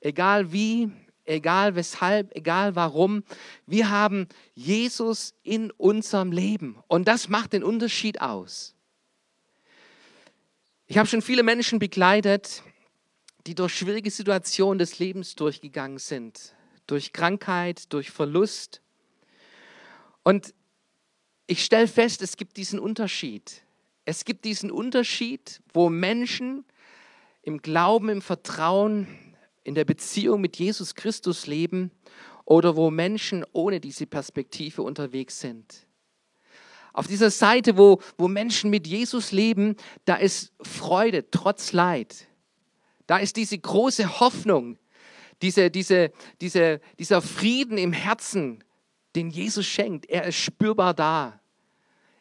egal 0.00 0.52
wie, 0.52 0.90
egal 1.24 1.76
weshalb, 1.76 2.34
egal 2.36 2.74
warum. 2.74 3.22
Wir 3.66 3.90
haben 3.90 4.26
Jesus 4.54 5.34
in 5.42 5.70
unserem 5.70 6.32
Leben 6.32 6.82
und 6.88 7.06
das 7.06 7.28
macht 7.28 7.52
den 7.52 7.62
Unterschied 7.62 8.20
aus. 8.20 8.74
Ich 10.86 10.98
habe 10.98 11.08
schon 11.08 11.22
viele 11.22 11.44
Menschen 11.44 11.78
begleitet, 11.78 12.62
die 13.46 13.54
durch 13.54 13.74
schwierige 13.74 14.10
Situationen 14.10 14.78
des 14.78 14.98
Lebens 14.98 15.36
durchgegangen 15.36 15.98
sind, 15.98 16.54
durch 16.86 17.12
Krankheit, 17.12 17.92
durch 17.92 18.10
Verlust. 18.10 18.82
Und 20.22 20.54
ich 21.46 21.64
stelle 21.64 21.88
fest, 21.88 22.22
es 22.22 22.36
gibt 22.36 22.56
diesen 22.56 22.78
Unterschied. 22.78 23.62
Es 24.04 24.24
gibt 24.24 24.44
diesen 24.44 24.70
Unterschied, 24.70 25.60
wo 25.72 25.88
Menschen 25.88 26.64
im 27.42 27.62
Glauben, 27.62 28.08
im 28.08 28.22
Vertrauen 28.22 29.06
in 29.64 29.74
der 29.74 29.84
Beziehung 29.84 30.40
mit 30.40 30.56
Jesus 30.56 30.94
Christus 30.94 31.46
leben 31.46 31.90
oder 32.44 32.76
wo 32.76 32.90
Menschen 32.90 33.44
ohne 33.52 33.80
diese 33.80 34.06
Perspektive 34.06 34.82
unterwegs 34.82 35.40
sind. 35.40 35.86
Auf 36.92 37.06
dieser 37.06 37.30
Seite, 37.30 37.76
wo, 37.76 38.00
wo 38.18 38.26
Menschen 38.26 38.70
mit 38.70 38.86
Jesus 38.86 39.30
leben, 39.30 39.76
da 40.04 40.16
ist 40.16 40.52
Freude 40.60 41.30
trotz 41.30 41.72
Leid. 41.72 42.26
Da 43.06 43.18
ist 43.18 43.36
diese 43.36 43.58
große 43.58 44.20
Hoffnung, 44.20 44.78
diese, 45.42 45.70
diese, 45.70 46.12
diese, 46.40 46.80
dieser 46.98 47.22
Frieden 47.22 47.78
im 47.78 47.92
Herzen, 47.92 48.64
den 49.14 49.30
Jesus 49.30 49.66
schenkt. 49.66 50.06
Er 50.06 50.24
ist 50.24 50.36
spürbar 50.36 50.94
da. 50.94 51.40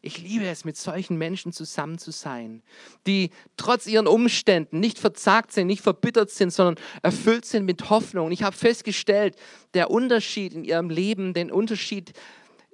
Ich 0.02 0.18
liebe 0.20 0.48
es, 0.48 0.64
mit 0.64 0.78
solchen 0.78 1.18
Menschen 1.18 1.52
zusammen 1.52 1.98
zu 2.00 2.12
sein, 2.12 2.64
die 3.06 3.32
trotz 3.58 3.86
ihren 3.86 4.08
Umständen 4.08 4.80
nicht 4.80 4.98
verzagt 4.98 5.52
sind, 5.52 5.68
nicht 5.68 5.82
verbittert 5.82 6.30
sind, 6.30 6.54
sondern 6.54 6.82
erfüllt 7.02 7.44
sind 7.44 7.66
mit 7.66 7.90
Hoffnung. 7.90 8.28
Und 8.28 8.32
ich 8.32 8.44
habe 8.44 8.56
festgestellt, 8.56 9.36
der 9.74 9.92
Unterschied 9.92 10.54
in 10.54 10.64
ihrem 10.64 10.90
Leben, 10.90 11.34
den 11.34 11.52
Unterschied 11.52 12.14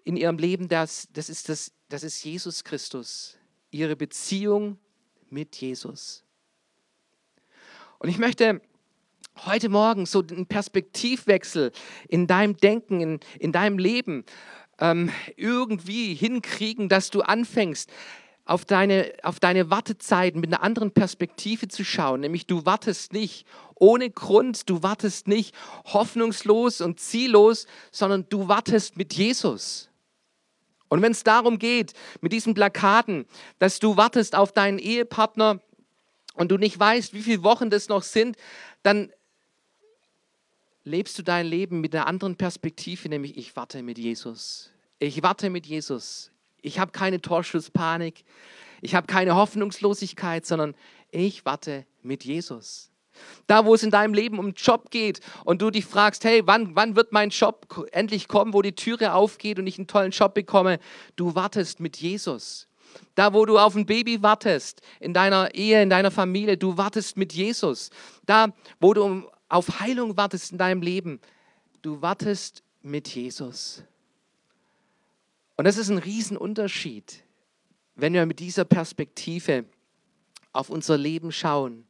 in 0.04 0.18
ihrem 0.18 0.38
Leben, 0.38 0.68
das, 0.68 1.08
das, 1.14 1.30
ist, 1.30 1.50
das, 1.50 1.72
das 1.90 2.04
ist 2.04 2.24
Jesus 2.24 2.64
Christus, 2.64 3.40
ihre 3.72 3.96
Beziehung 3.96 4.78
mit 5.32 5.56
Jesus. 5.56 6.24
Und 7.98 8.10
ich 8.10 8.20
möchte 8.20 8.62
heute 9.46 9.70
Morgen 9.70 10.06
so 10.06 10.24
einen 10.30 10.46
Perspektivwechsel 10.46 11.72
in 12.08 12.28
deinem 12.28 12.58
Denken, 12.58 13.02
in, 13.02 13.20
in 13.40 13.52
deinem 13.52 13.78
Leben 13.78 14.24
ähm, 14.80 15.12
irgendwie 15.36 16.14
hinkriegen, 16.14 16.90
dass 16.90 17.10
du 17.10 17.22
anfängst, 17.22 17.90
auf 18.46 18.64
deine, 18.64 19.12
auf 19.24 19.40
deine 19.40 19.72
Wartezeiten 19.72 20.40
mit 20.40 20.54
einer 20.54 20.62
anderen 20.62 20.92
Perspektive 20.92 21.68
zu 21.68 21.84
schauen. 21.84 22.22
Nämlich 22.22 22.46
du 22.46 22.66
wartest 22.66 23.12
nicht 23.12 23.46
ohne 23.74 24.10
Grund, 24.10 24.70
du 24.70 24.84
wartest 24.84 25.28
nicht 25.28 25.56
hoffnungslos 25.86 26.80
und 26.82 27.00
ziellos, 27.00 27.66
sondern 27.92 28.28
du 28.30 28.48
wartest 28.48 28.98
mit 28.98 29.14
Jesus. 29.14 29.90
Und 30.88 31.02
wenn 31.02 31.12
es 31.12 31.24
darum 31.24 31.58
geht, 31.58 31.94
mit 32.22 32.32
diesen 32.32 32.54
Plakaten, 32.54 33.26
dass 33.58 33.80
du 33.80 33.98
wartest 33.98 34.36
auf 34.36 34.52
deinen 34.52 34.78
Ehepartner, 34.78 35.60
und 36.36 36.52
du 36.52 36.58
nicht 36.58 36.78
weißt, 36.80 37.14
wie 37.14 37.22
viele 37.22 37.44
Wochen 37.44 37.70
das 37.70 37.90
noch 37.90 38.04
sind, 38.04 38.38
dann 38.84 39.12
lebst 40.86 41.18
du 41.18 41.24
dein 41.24 41.46
Leben 41.48 41.82
mit 41.82 41.94
einer 41.94 42.08
anderen 42.08 42.38
Perspektive, 42.38 43.10
nämlich 43.10 43.38
ich 43.38 43.56
warte 43.56 43.84
mit 43.84 43.98
Jesus. 43.98 44.72
Ich 45.00 45.22
warte 45.24 45.50
mit 45.50 45.66
Jesus. 45.66 46.32
Ich 46.62 46.80
habe 46.80 46.92
keine 46.92 47.20
Torschusspanik. 47.20 48.24
Ich 48.82 48.96
habe 48.96 49.08
keine 49.08 49.36
Hoffnungslosigkeit, 49.36 50.46
sondern 50.46 50.76
ich 51.12 51.44
warte 51.44 51.86
mit 52.04 52.24
Jesus. 52.24 52.92
Da, 53.48 53.66
wo 53.66 53.74
es 53.74 53.84
in 53.84 53.92
deinem 53.92 54.14
Leben 54.14 54.40
um 54.40 54.52
Job 54.52 54.92
geht 54.92 55.22
und 55.44 55.62
du 55.62 55.72
dich 55.72 55.86
fragst, 55.86 56.24
hey, 56.24 56.44
wann, 56.46 56.76
wann 56.76 56.96
wird 56.96 57.12
mein 57.12 57.30
Job 57.30 57.88
endlich 57.92 58.28
kommen, 58.28 58.54
wo 58.54 58.62
die 58.62 58.76
Türe 58.76 59.14
aufgeht 59.14 59.58
und 59.58 59.68
ich 59.68 59.78
einen 59.78 59.88
tollen 59.88 60.12
Job 60.12 60.34
bekomme, 60.34 60.80
du 61.16 61.34
wartest 61.34 61.80
mit 61.80 61.98
Jesus. 61.98 62.68
Da, 63.16 63.34
wo 63.34 63.46
du 63.46 63.58
auf 63.58 63.76
ein 63.76 63.86
Baby 63.86 64.22
wartest, 64.22 64.82
in 65.00 65.14
deiner 65.14 65.54
Ehe, 65.56 65.82
in 65.82 65.90
deiner 65.90 66.12
Familie, 66.12 66.58
du 66.58 66.78
wartest 66.78 67.18
mit 67.18 67.34
Jesus. 67.34 67.90
Da, 68.26 68.54
wo 68.80 68.94
du 68.94 69.26
auf 69.50 69.80
Heilung 69.80 70.18
wartest 70.18 70.52
in 70.52 70.58
deinem 70.58 70.82
Leben, 70.82 71.20
du 71.82 72.02
wartest 72.02 72.64
mit 72.82 73.08
Jesus. 73.08 73.84
Und 75.56 75.66
das 75.66 75.78
ist 75.78 75.90
ein 75.90 75.98
Riesenunterschied, 75.98 77.24
wenn 77.96 78.14
wir 78.14 78.26
mit 78.26 78.40
dieser 78.40 78.66
Perspektive 78.66 79.66
auf 80.52 80.70
unser 80.70 80.98
Leben 80.98 81.32
schauen. 81.32 81.86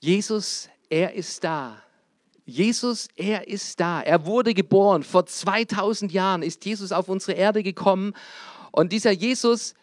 Jesus, 0.00 0.68
er 0.88 1.14
ist 1.14 1.44
da. 1.44 1.82
Jesus, 2.46 3.08
er 3.16 3.48
ist 3.48 3.80
da. 3.80 4.02
Er 4.02 4.26
wurde 4.26 4.54
geboren. 4.54 5.02
Vor 5.02 5.24
2000 5.26 6.12
Jahren 6.12 6.42
ist 6.42 6.64
Jesus 6.64 6.92
auf 6.92 7.08
unsere 7.08 7.32
Erde 7.38 7.62
gekommen. 7.62 8.12
Und 8.70 8.92
dieser 8.92 9.12
Jesus, 9.12 9.74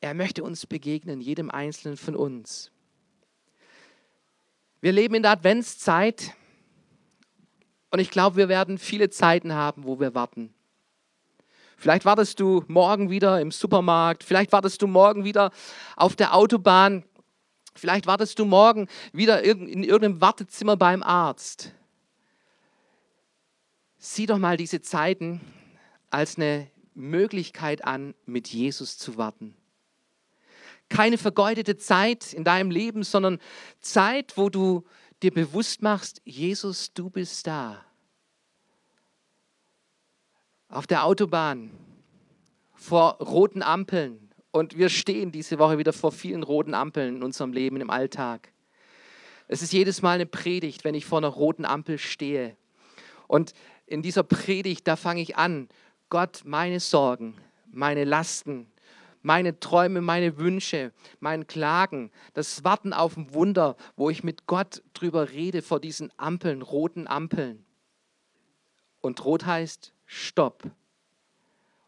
er 0.00 0.14
möchte 0.14 0.44
uns 0.44 0.66
begegnen, 0.66 1.20
jedem 1.20 1.50
Einzelnen 1.50 1.96
von 1.96 2.14
uns. 2.14 2.70
Wir 4.80 4.92
leben 4.92 5.16
in 5.16 5.22
der 5.22 5.32
Adventszeit 5.32 6.34
und 7.90 7.98
ich 7.98 8.10
glaube, 8.10 8.36
wir 8.36 8.48
werden 8.48 8.78
viele 8.78 9.10
Zeiten 9.10 9.52
haben, 9.52 9.84
wo 9.84 9.98
wir 9.98 10.14
warten. 10.14 10.54
Vielleicht 11.76 12.04
wartest 12.04 12.38
du 12.38 12.64
morgen 12.68 13.10
wieder 13.10 13.40
im 13.40 13.50
Supermarkt, 13.50 14.22
vielleicht 14.22 14.52
wartest 14.52 14.80
du 14.82 14.86
morgen 14.86 15.24
wieder 15.24 15.50
auf 15.96 16.14
der 16.14 16.32
Autobahn, 16.32 17.04
vielleicht 17.74 18.06
wartest 18.06 18.38
du 18.38 18.44
morgen 18.44 18.86
wieder 19.12 19.42
in 19.42 19.82
irgendeinem 19.82 20.20
Wartezimmer 20.20 20.76
beim 20.76 21.02
Arzt. 21.02 21.72
Sieh 23.96 24.26
doch 24.26 24.38
mal 24.38 24.56
diese 24.56 24.80
Zeiten 24.80 25.40
als 26.10 26.36
eine 26.36 26.70
Möglichkeit 26.94 27.84
an, 27.84 28.14
mit 28.26 28.48
Jesus 28.48 28.96
zu 28.96 29.16
warten 29.16 29.56
keine 30.88 31.18
vergeudete 31.18 31.76
Zeit 31.76 32.32
in 32.32 32.44
deinem 32.44 32.70
Leben, 32.70 33.02
sondern 33.02 33.38
Zeit, 33.80 34.36
wo 34.36 34.48
du 34.48 34.84
dir 35.22 35.32
bewusst 35.32 35.82
machst, 35.82 36.20
Jesus, 36.24 36.92
du 36.92 37.10
bist 37.10 37.46
da. 37.46 37.84
Auf 40.68 40.86
der 40.86 41.04
Autobahn, 41.04 41.70
vor 42.74 43.18
roten 43.18 43.62
Ampeln. 43.62 44.30
Und 44.50 44.76
wir 44.78 44.88
stehen 44.88 45.32
diese 45.32 45.58
Woche 45.58 45.78
wieder 45.78 45.92
vor 45.92 46.12
vielen 46.12 46.42
roten 46.42 46.74
Ampeln 46.74 47.16
in 47.16 47.22
unserem 47.22 47.52
Leben, 47.52 47.80
im 47.80 47.90
Alltag. 47.90 48.52
Es 49.46 49.62
ist 49.62 49.72
jedes 49.72 50.02
Mal 50.02 50.16
eine 50.16 50.26
Predigt, 50.26 50.84
wenn 50.84 50.94
ich 50.94 51.06
vor 51.06 51.18
einer 51.18 51.28
roten 51.28 51.64
Ampel 51.64 51.98
stehe. 51.98 52.56
Und 53.26 53.52
in 53.86 54.02
dieser 54.02 54.22
Predigt, 54.22 54.86
da 54.86 54.96
fange 54.96 55.22
ich 55.22 55.36
an, 55.36 55.68
Gott 56.10 56.42
meine 56.44 56.80
Sorgen, 56.80 57.34
meine 57.70 58.04
Lasten, 58.04 58.70
meine 59.28 59.60
Träume, 59.60 60.00
meine 60.00 60.38
Wünsche, 60.38 60.90
mein 61.20 61.46
Klagen, 61.46 62.10
das 62.32 62.64
Warten 62.64 62.94
auf 62.94 63.14
ein 63.18 63.34
Wunder, 63.34 63.76
wo 63.94 64.08
ich 64.08 64.24
mit 64.24 64.46
Gott 64.46 64.82
drüber 64.94 65.32
rede 65.32 65.60
vor 65.60 65.80
diesen 65.80 66.10
Ampeln, 66.16 66.62
roten 66.62 67.06
Ampeln. 67.06 67.66
Und 69.02 69.22
rot 69.26 69.44
heißt 69.44 69.92
Stopp. 70.06 70.64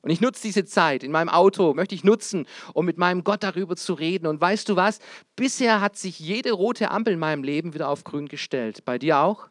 Und 0.03 0.11
ich 0.11 0.21
nutze 0.21 0.43
diese 0.43 0.67
Zeit 0.67 1.03
in 1.03 1.13
meinem 1.13 1.31
Auto, 1.31 1.73
möchte 1.73 1.95
ich 1.95 2.05
nutzen, 2.05 2.47
um 2.75 2.85
mit 2.85 2.99
meinem 2.99 3.25
Gott 3.25 3.43
darüber 3.43 3.75
zu 3.75 3.95
reden. 3.95 4.27
Und 4.27 4.39
weißt 4.39 4.69
du 4.69 4.77
was? 4.77 4.99
Bisher 5.35 5.81
hat 5.81 5.97
sich 5.97 6.21
jede 6.21 6.53
rote 6.53 6.91
Ampel 6.91 7.15
in 7.15 7.19
meinem 7.19 7.43
Leben 7.43 7.73
wieder 7.73 7.89
auf 7.89 8.05
grün 8.05 8.29
gestellt. 8.29 8.85
Bei 8.85 8.99
dir 8.99 9.19
auch? 9.19 9.49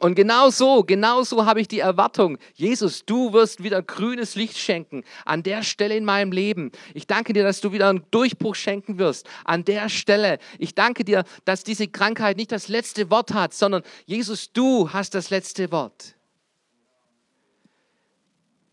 Und 0.00 0.16
genau 0.16 0.50
so, 0.50 0.82
genau 0.82 1.22
so 1.22 1.46
habe 1.46 1.60
ich 1.60 1.68
die 1.68 1.78
Erwartung, 1.78 2.38
Jesus, 2.54 3.04
du 3.04 3.32
wirst 3.32 3.62
wieder 3.62 3.80
grünes 3.80 4.34
Licht 4.34 4.58
schenken 4.58 5.04
an 5.24 5.44
der 5.44 5.62
Stelle 5.62 5.96
in 5.96 6.04
meinem 6.04 6.32
Leben. 6.32 6.72
Ich 6.94 7.06
danke 7.06 7.32
dir, 7.32 7.44
dass 7.44 7.60
du 7.60 7.70
wieder 7.70 7.88
einen 7.88 8.04
Durchbruch 8.10 8.56
schenken 8.56 8.98
wirst 8.98 9.28
an 9.44 9.64
der 9.64 9.88
Stelle. 9.88 10.38
Ich 10.58 10.74
danke 10.74 11.04
dir, 11.04 11.24
dass 11.44 11.62
diese 11.62 11.86
Krankheit 11.86 12.36
nicht 12.36 12.50
das 12.50 12.66
letzte 12.66 13.08
Wort 13.10 13.32
hat, 13.32 13.54
sondern 13.54 13.82
Jesus, 14.04 14.52
du 14.52 14.92
hast 14.92 15.14
das 15.14 15.30
letzte 15.30 15.70
Wort. 15.70 16.16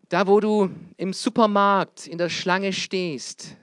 Da, 0.09 0.27
wo 0.27 0.39
du 0.39 0.69
im 0.97 1.13
Supermarkt 1.13 2.07
in 2.07 2.17
der 2.17 2.29
Schlange 2.29 2.73
stehst, 2.73 3.55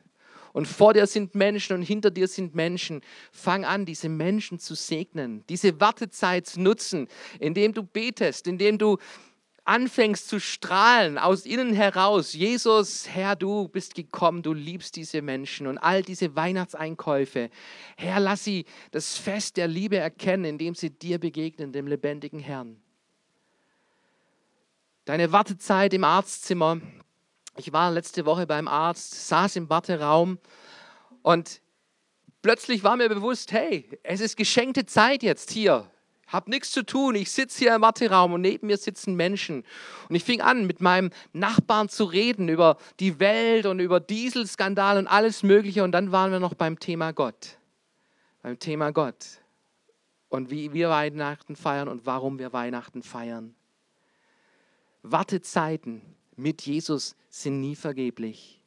und 0.59 0.67
vor 0.67 0.93
dir 0.93 1.07
sind 1.07 1.37
Menschen 1.37 1.77
und 1.77 1.83
hinter 1.83 2.11
dir 2.11 2.27
sind 2.27 2.57
Menschen. 2.57 3.01
Fang 3.31 3.65
an, 3.65 3.87
diese 3.87 4.09
Menschen 4.09 4.59
zu 4.59 4.75
segnen, 4.75 5.45
diese 5.49 5.79
Wartezeit 5.79 6.49
zu 6.49 6.61
nutzen, 6.61 7.07
indem 7.39 7.73
du 7.73 7.85
betest, 7.85 8.49
indem 8.49 8.77
du 8.77 8.99
anfängst 9.63 10.27
zu 10.27 10.41
strahlen 10.41 11.17
aus 11.17 11.47
innen 11.47 11.75
heraus. 11.75 12.33
Jesus, 12.33 13.07
Herr, 13.09 13.37
du 13.37 13.69
bist 13.69 13.95
gekommen, 13.95 14.43
du 14.43 14.53
liebst 14.53 14.97
diese 14.97 15.23
Menschen 15.23 15.69
und 15.69 15.79
all 15.79 16.03
diese 16.03 16.35
Weihnachtseinkäufe. 16.35 17.51
Herr, 17.97 18.19
lass 18.19 18.43
sie 18.43 18.65
das 18.91 19.17
Fest 19.17 19.59
der 19.59 19.69
Liebe 19.69 19.99
erkennen, 19.99 20.45
indem 20.45 20.75
sie 20.75 20.91
dir 20.91 21.19
begegnen, 21.21 21.71
dem 21.71 21.87
lebendigen 21.87 22.41
Herrn. 22.41 22.83
Deine 25.05 25.31
Wartezeit 25.31 25.95
im 25.95 26.03
Arztzimmer 26.03 26.81
ich 27.59 27.73
war 27.73 27.91
letzte 27.91 28.25
Woche 28.25 28.47
beim 28.47 28.69
Arzt, 28.69 29.29
saß 29.29 29.57
im 29.57 29.69
Warteraum 29.69 30.39
und 31.23 31.61
plötzlich 32.41 32.85
war 32.85 32.97
mir 32.97 33.09
bewusst, 33.09 33.53
hey, 33.53 33.89
es 34.05 34.21
ist 34.21 34.37
geschenkte 34.37 34.87
Zeit 34.87 35.23
jetzt 35.23 35.51
hier. 35.51 35.91
Hab 36.29 36.47
nichts 36.47 36.71
zu 36.73 36.85
tun. 36.85 37.15
Ich 37.15 37.33
sitze 37.33 37.59
hier 37.59 37.75
im 37.75 37.81
Warteraum 37.81 38.35
und 38.35 38.43
neben 38.43 38.67
mir 38.67 38.77
sitzen 38.77 39.15
Menschen. 39.15 39.65
Und 40.09 40.15
ich 40.15 40.25
fing 40.25 40.43
an, 40.43 40.67
mit 40.67 40.81
meinem 40.83 41.11
Nachbarn 41.33 41.89
zu 41.89 42.05
reden 42.05 42.51
über 42.51 42.77
die 43.01 43.19
Welt 43.19 43.65
und 43.65 43.81
über 43.81 43.99
Dieselskandal 43.99 44.99
und 44.99 45.07
alles 45.07 45.43
Mögliche. 45.43 45.83
Und 45.83 45.93
dann 45.93 46.13
waren 46.13 46.31
wir 46.31 46.39
noch 46.39 46.53
beim 46.53 46.79
Thema 46.79 47.13
Gott. 47.13 47.59
Beim 48.43 48.59
Thema 48.59 48.93
Gott. 48.93 49.25
Und 50.29 50.51
wie 50.51 50.75
wir 50.75 50.91
Weihnachten 50.91 51.57
feiern 51.57 51.89
und 51.89 52.05
warum 52.05 52.39
wir 52.39 52.53
Weihnachten 52.53 53.03
feiern. 53.03 53.55
Wartezeiten 55.03 56.18
mit 56.39 56.63
Jesus 56.63 57.17
sind 57.29 57.61
nie 57.61 57.77
vergeblich. 57.77 58.59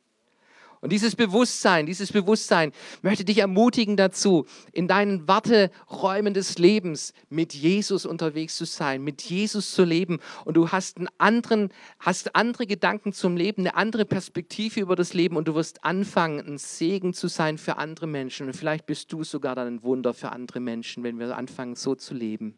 Und 0.82 0.92
dieses 0.92 1.16
Bewusstsein, 1.16 1.86
dieses 1.86 2.12
Bewusstsein 2.12 2.72
möchte 3.04 3.24
dich 3.24 3.38
ermutigen 3.38 3.98
dazu, 3.98 4.48
in 4.72 4.88
deinen 4.88 5.28
Warteräumen 5.28 6.34
des 6.34 6.58
Lebens 6.58 7.14
mit 7.30 7.54
Jesus 7.54 8.08
unterwegs 8.08 8.58
zu 8.58 8.66
sein, 8.66 9.04
mit 9.04 9.22
Jesus 9.22 9.74
zu 9.74 9.84
leben. 9.84 10.20
Und 10.44 10.58
du 10.58 10.72
hast 10.72 10.98
einen 10.98 11.08
anderen, 11.20 11.70
hast 12.00 12.36
andere 12.36 12.66
Gedanken 12.66 13.14
zum 13.14 13.38
Leben, 13.38 13.62
eine 13.62 13.76
andere 13.76 14.06
Perspektive 14.06 14.80
über 14.80 14.96
das 14.96 15.14
Leben 15.14 15.38
und 15.38 15.48
du 15.48 15.54
wirst 15.54 15.84
anfangen, 15.86 16.40
ein 16.40 16.58
Segen 16.58 17.14
zu 17.14 17.28
sein 17.28 17.60
für 17.60 17.78
andere 17.78 18.08
Menschen. 18.08 18.48
Und 18.48 18.56
vielleicht 18.56 18.88
bist 18.88 19.14
du 19.14 19.24
sogar 19.24 19.54
dann 19.54 19.68
ein 19.68 19.84
Wunder 19.84 20.16
für 20.16 20.32
andere 20.32 20.60
Menschen, 20.60 21.04
wenn 21.04 21.20
wir 21.20 21.38
anfangen, 21.38 21.76
so 21.76 21.94
zu 21.94 22.16
leben. 22.16 22.58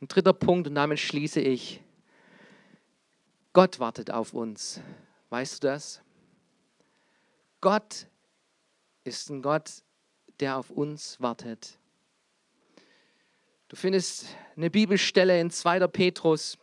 Ein 0.00 0.08
dritter 0.08 0.32
Punkt, 0.32 0.66
und 0.66 0.76
damit 0.76 0.98
schließe 0.98 1.42
ich. 1.42 1.82
Gott 3.52 3.80
wartet 3.80 4.10
auf 4.10 4.32
uns. 4.32 4.80
Weißt 5.28 5.62
du 5.62 5.68
das? 5.68 6.00
Gott 7.60 8.06
ist 9.04 9.28
ein 9.28 9.42
Gott, 9.42 9.82
der 10.38 10.56
auf 10.56 10.70
uns 10.70 11.20
wartet. 11.20 11.78
Du 13.68 13.76
findest 13.76 14.26
eine 14.56 14.70
Bibelstelle 14.70 15.40
in 15.40 15.50
2. 15.50 15.86
Petrus, 15.88 16.58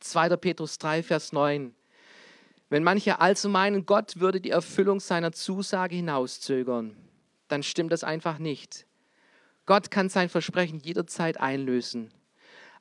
2. 0.00 0.36
Petrus 0.36 0.78
3, 0.78 1.02
Vers 1.02 1.32
9. 1.32 1.74
Wenn 2.68 2.82
manche 2.82 3.20
also 3.20 3.48
meinen, 3.48 3.86
Gott 3.86 4.18
würde 4.18 4.40
die 4.40 4.50
Erfüllung 4.50 4.98
seiner 4.98 5.32
Zusage 5.32 5.94
hinauszögern, 5.94 6.96
dann 7.46 7.62
stimmt 7.62 7.92
das 7.92 8.02
einfach 8.02 8.38
nicht. 8.38 8.86
Gott 9.66 9.90
kann 9.90 10.08
sein 10.08 10.28
Versprechen 10.28 10.80
jederzeit 10.80 11.40
einlösen, 11.40 12.12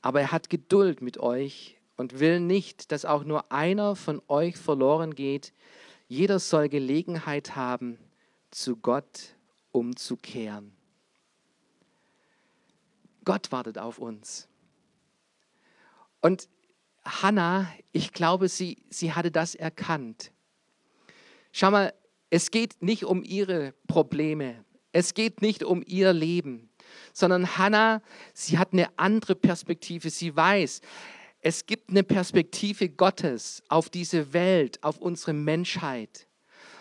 aber 0.02 0.22
er 0.22 0.32
hat 0.32 0.50
Geduld 0.50 1.02
mit 1.02 1.20
euch 1.20 1.76
und 1.98 2.20
will 2.20 2.40
nicht, 2.40 2.92
dass 2.92 3.06
auch 3.06 3.24
nur 3.24 3.52
einer 3.52 3.96
von 3.96 4.22
euch 4.28 4.58
verloren 4.58 5.16
geht. 5.16 5.54
Jeder 6.08 6.40
soll 6.40 6.70
Gelegenheit 6.70 7.56
haben, 7.56 7.98
zu 8.52 8.78
Gott 8.78 9.36
umzukehren. 9.72 10.76
Gott 13.24 13.52
wartet 13.52 13.78
auf 13.78 13.98
uns. 13.98 14.48
Und 16.22 16.48
Hannah, 17.04 17.68
ich 17.92 18.14
glaube, 18.14 18.50
sie, 18.50 18.84
sie 18.90 19.14
hatte 19.14 19.32
das 19.32 19.56
erkannt. 19.56 20.32
Schau 21.52 21.72
mal, 21.72 21.94
Es 22.30 22.52
geht 22.52 22.82
nicht 22.82 23.06
um 23.06 23.24
ihre 23.24 23.74
Probleme. 23.88 24.66
Es 24.92 25.14
geht 25.14 25.42
nicht 25.42 25.64
um 25.64 25.84
ihr 25.86 26.14
Leben, 26.14 26.70
sondern 27.14 27.58
Hannah, 27.58 28.02
sie 28.34 28.58
hat 28.58 28.74
eine 28.74 28.88
andere 28.98 29.36
Perspektive. 29.36 30.10
Sie 30.10 30.36
weiß, 30.36 30.82
es 31.46 31.68
gibt 31.68 31.92
eine 31.92 32.02
Perspektive 32.02 32.90
Gottes 32.90 33.62
auf 33.68 33.92
diese 33.92 34.34
Welt, 34.34 34.84
auf 34.84 34.98
unsere 34.98 35.34
Menschheit. 35.34 36.26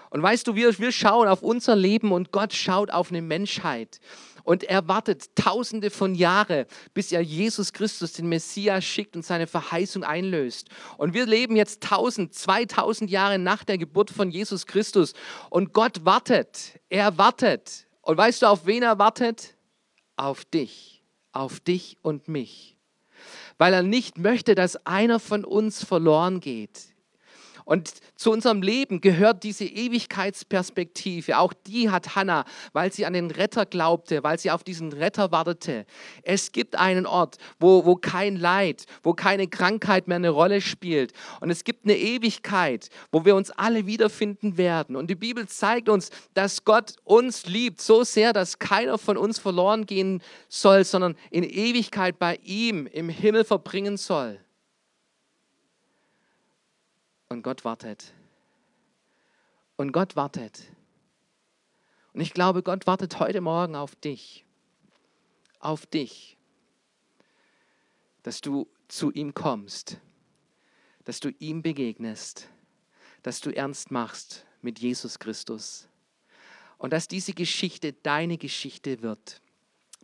Und 0.08 0.22
weißt 0.22 0.46
du, 0.46 0.54
wir, 0.54 0.78
wir 0.78 0.90
schauen 0.90 1.28
auf 1.28 1.42
unser 1.42 1.76
Leben 1.76 2.12
und 2.12 2.32
Gott 2.32 2.54
schaut 2.54 2.90
auf 2.90 3.10
eine 3.10 3.20
Menschheit. 3.20 4.00
Und 4.42 4.64
er 4.64 4.88
wartet 4.88 5.36
tausende 5.36 5.90
von 5.90 6.14
Jahren, 6.14 6.64
bis 6.94 7.12
er 7.12 7.20
Jesus 7.20 7.74
Christus, 7.74 8.14
den 8.14 8.30
Messias, 8.30 8.86
schickt 8.86 9.16
und 9.16 9.22
seine 9.26 9.46
Verheißung 9.46 10.02
einlöst. 10.02 10.70
Und 10.96 11.12
wir 11.12 11.26
leben 11.26 11.56
jetzt 11.56 11.82
tausend, 11.82 12.32
zweitausend 12.32 13.10
Jahre 13.10 13.38
nach 13.38 13.64
der 13.64 13.76
Geburt 13.76 14.10
von 14.10 14.30
Jesus 14.30 14.64
Christus. 14.64 15.12
Und 15.50 15.74
Gott 15.74 16.06
wartet. 16.06 16.80
Er 16.88 17.18
wartet. 17.18 17.86
Und 18.00 18.16
weißt 18.16 18.40
du, 18.40 18.46
auf 18.46 18.64
wen 18.64 18.82
er 18.82 18.98
wartet? 18.98 19.56
Auf 20.16 20.46
dich. 20.46 21.02
Auf 21.32 21.60
dich 21.60 21.98
und 22.00 22.28
mich. 22.28 22.73
Weil 23.58 23.74
er 23.74 23.82
nicht 23.82 24.18
möchte, 24.18 24.54
dass 24.54 24.84
einer 24.86 25.20
von 25.20 25.44
uns 25.44 25.84
verloren 25.84 26.40
geht. 26.40 26.93
Und 27.64 27.92
zu 28.16 28.30
unserem 28.30 28.60
Leben 28.60 29.00
gehört 29.00 29.42
diese 29.42 29.64
Ewigkeitsperspektive. 29.64 31.38
Auch 31.38 31.54
die 31.66 31.88
hat 31.88 32.14
Hannah, 32.14 32.44
weil 32.74 32.92
sie 32.92 33.06
an 33.06 33.14
den 33.14 33.30
Retter 33.30 33.64
glaubte, 33.64 34.22
weil 34.22 34.38
sie 34.38 34.50
auf 34.50 34.64
diesen 34.64 34.92
Retter 34.92 35.32
wartete. 35.32 35.86
Es 36.22 36.52
gibt 36.52 36.76
einen 36.76 37.06
Ort, 37.06 37.38
wo, 37.58 37.86
wo 37.86 37.96
kein 37.96 38.36
Leid, 38.36 38.84
wo 39.02 39.14
keine 39.14 39.48
Krankheit 39.48 40.08
mehr 40.08 40.16
eine 40.16 40.28
Rolle 40.28 40.60
spielt. 40.60 41.12
Und 41.40 41.48
es 41.50 41.64
gibt 41.64 41.84
eine 41.84 41.96
Ewigkeit, 41.96 42.90
wo 43.10 43.24
wir 43.24 43.34
uns 43.34 43.50
alle 43.50 43.86
wiederfinden 43.86 44.58
werden. 44.58 44.94
Und 44.94 45.08
die 45.08 45.14
Bibel 45.14 45.48
zeigt 45.48 45.88
uns, 45.88 46.10
dass 46.34 46.64
Gott 46.64 46.96
uns 47.04 47.46
liebt 47.46 47.80
so 47.80 48.04
sehr, 48.04 48.34
dass 48.34 48.58
keiner 48.58 48.98
von 48.98 49.16
uns 49.16 49.38
verloren 49.38 49.86
gehen 49.86 50.22
soll, 50.48 50.84
sondern 50.84 51.16
in 51.30 51.44
Ewigkeit 51.44 52.18
bei 52.18 52.38
ihm 52.42 52.86
im 52.86 53.08
Himmel 53.08 53.44
verbringen 53.44 53.96
soll. 53.96 54.43
Und 57.34 57.42
Gott 57.42 57.64
wartet. 57.64 58.14
Und 59.76 59.90
Gott 59.90 60.14
wartet. 60.14 60.62
Und 62.12 62.20
ich 62.20 62.32
glaube, 62.32 62.62
Gott 62.62 62.86
wartet 62.86 63.18
heute 63.18 63.40
Morgen 63.40 63.74
auf 63.74 63.96
dich. 63.96 64.44
Auf 65.58 65.84
dich. 65.84 66.38
Dass 68.22 68.40
du 68.40 68.68
zu 68.86 69.10
ihm 69.10 69.34
kommst. 69.34 69.98
Dass 71.06 71.18
du 71.18 71.30
ihm 71.40 71.60
begegnest. 71.60 72.48
Dass 73.24 73.40
du 73.40 73.50
ernst 73.50 73.90
machst 73.90 74.46
mit 74.62 74.78
Jesus 74.78 75.18
Christus. 75.18 75.88
Und 76.78 76.92
dass 76.92 77.08
diese 77.08 77.32
Geschichte 77.32 77.94
deine 77.94 78.38
Geschichte 78.38 79.02
wird. 79.02 79.42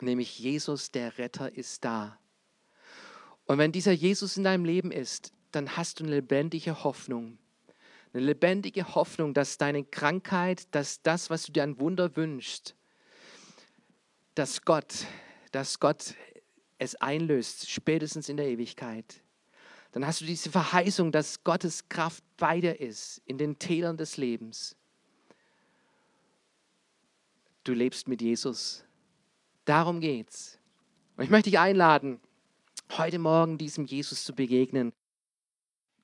Nämlich 0.00 0.40
Jesus, 0.40 0.90
der 0.90 1.16
Retter, 1.16 1.54
ist 1.54 1.84
da. 1.84 2.18
Und 3.44 3.58
wenn 3.58 3.70
dieser 3.70 3.92
Jesus 3.92 4.36
in 4.36 4.42
deinem 4.42 4.64
Leben 4.64 4.90
ist, 4.90 5.32
dann 5.52 5.76
hast 5.76 6.00
du 6.00 6.04
eine 6.04 6.16
lebendige 6.16 6.84
Hoffnung. 6.84 7.38
Eine 8.12 8.24
lebendige 8.24 8.94
Hoffnung, 8.94 9.34
dass 9.34 9.58
deine 9.58 9.84
Krankheit, 9.84 10.74
dass 10.74 11.02
das, 11.02 11.30
was 11.30 11.44
du 11.44 11.52
dir 11.52 11.62
ein 11.62 11.78
Wunder 11.78 12.16
wünschst, 12.16 12.74
dass 14.34 14.62
Gott, 14.62 15.06
dass 15.52 15.78
Gott 15.78 16.14
es 16.78 16.96
einlöst, 16.96 17.70
spätestens 17.70 18.28
in 18.28 18.36
der 18.36 18.48
Ewigkeit. 18.48 19.22
Dann 19.92 20.06
hast 20.06 20.20
du 20.20 20.24
diese 20.24 20.50
Verheißung, 20.50 21.12
dass 21.12 21.44
Gottes 21.44 21.88
Kraft 21.88 22.24
bei 22.36 22.60
dir 22.60 22.80
ist 22.80 23.20
in 23.26 23.38
den 23.38 23.58
Tälern 23.58 23.96
des 23.96 24.16
Lebens. 24.16 24.76
Du 27.64 27.72
lebst 27.72 28.08
mit 28.08 28.22
Jesus. 28.22 28.84
Darum 29.64 30.00
geht's. 30.00 30.58
Und 31.16 31.24
ich 31.24 31.30
möchte 31.30 31.50
dich 31.50 31.58
einladen, 31.58 32.20
heute 32.96 33.18
Morgen 33.18 33.58
diesem 33.58 33.84
Jesus 33.84 34.24
zu 34.24 34.34
begegnen. 34.34 34.92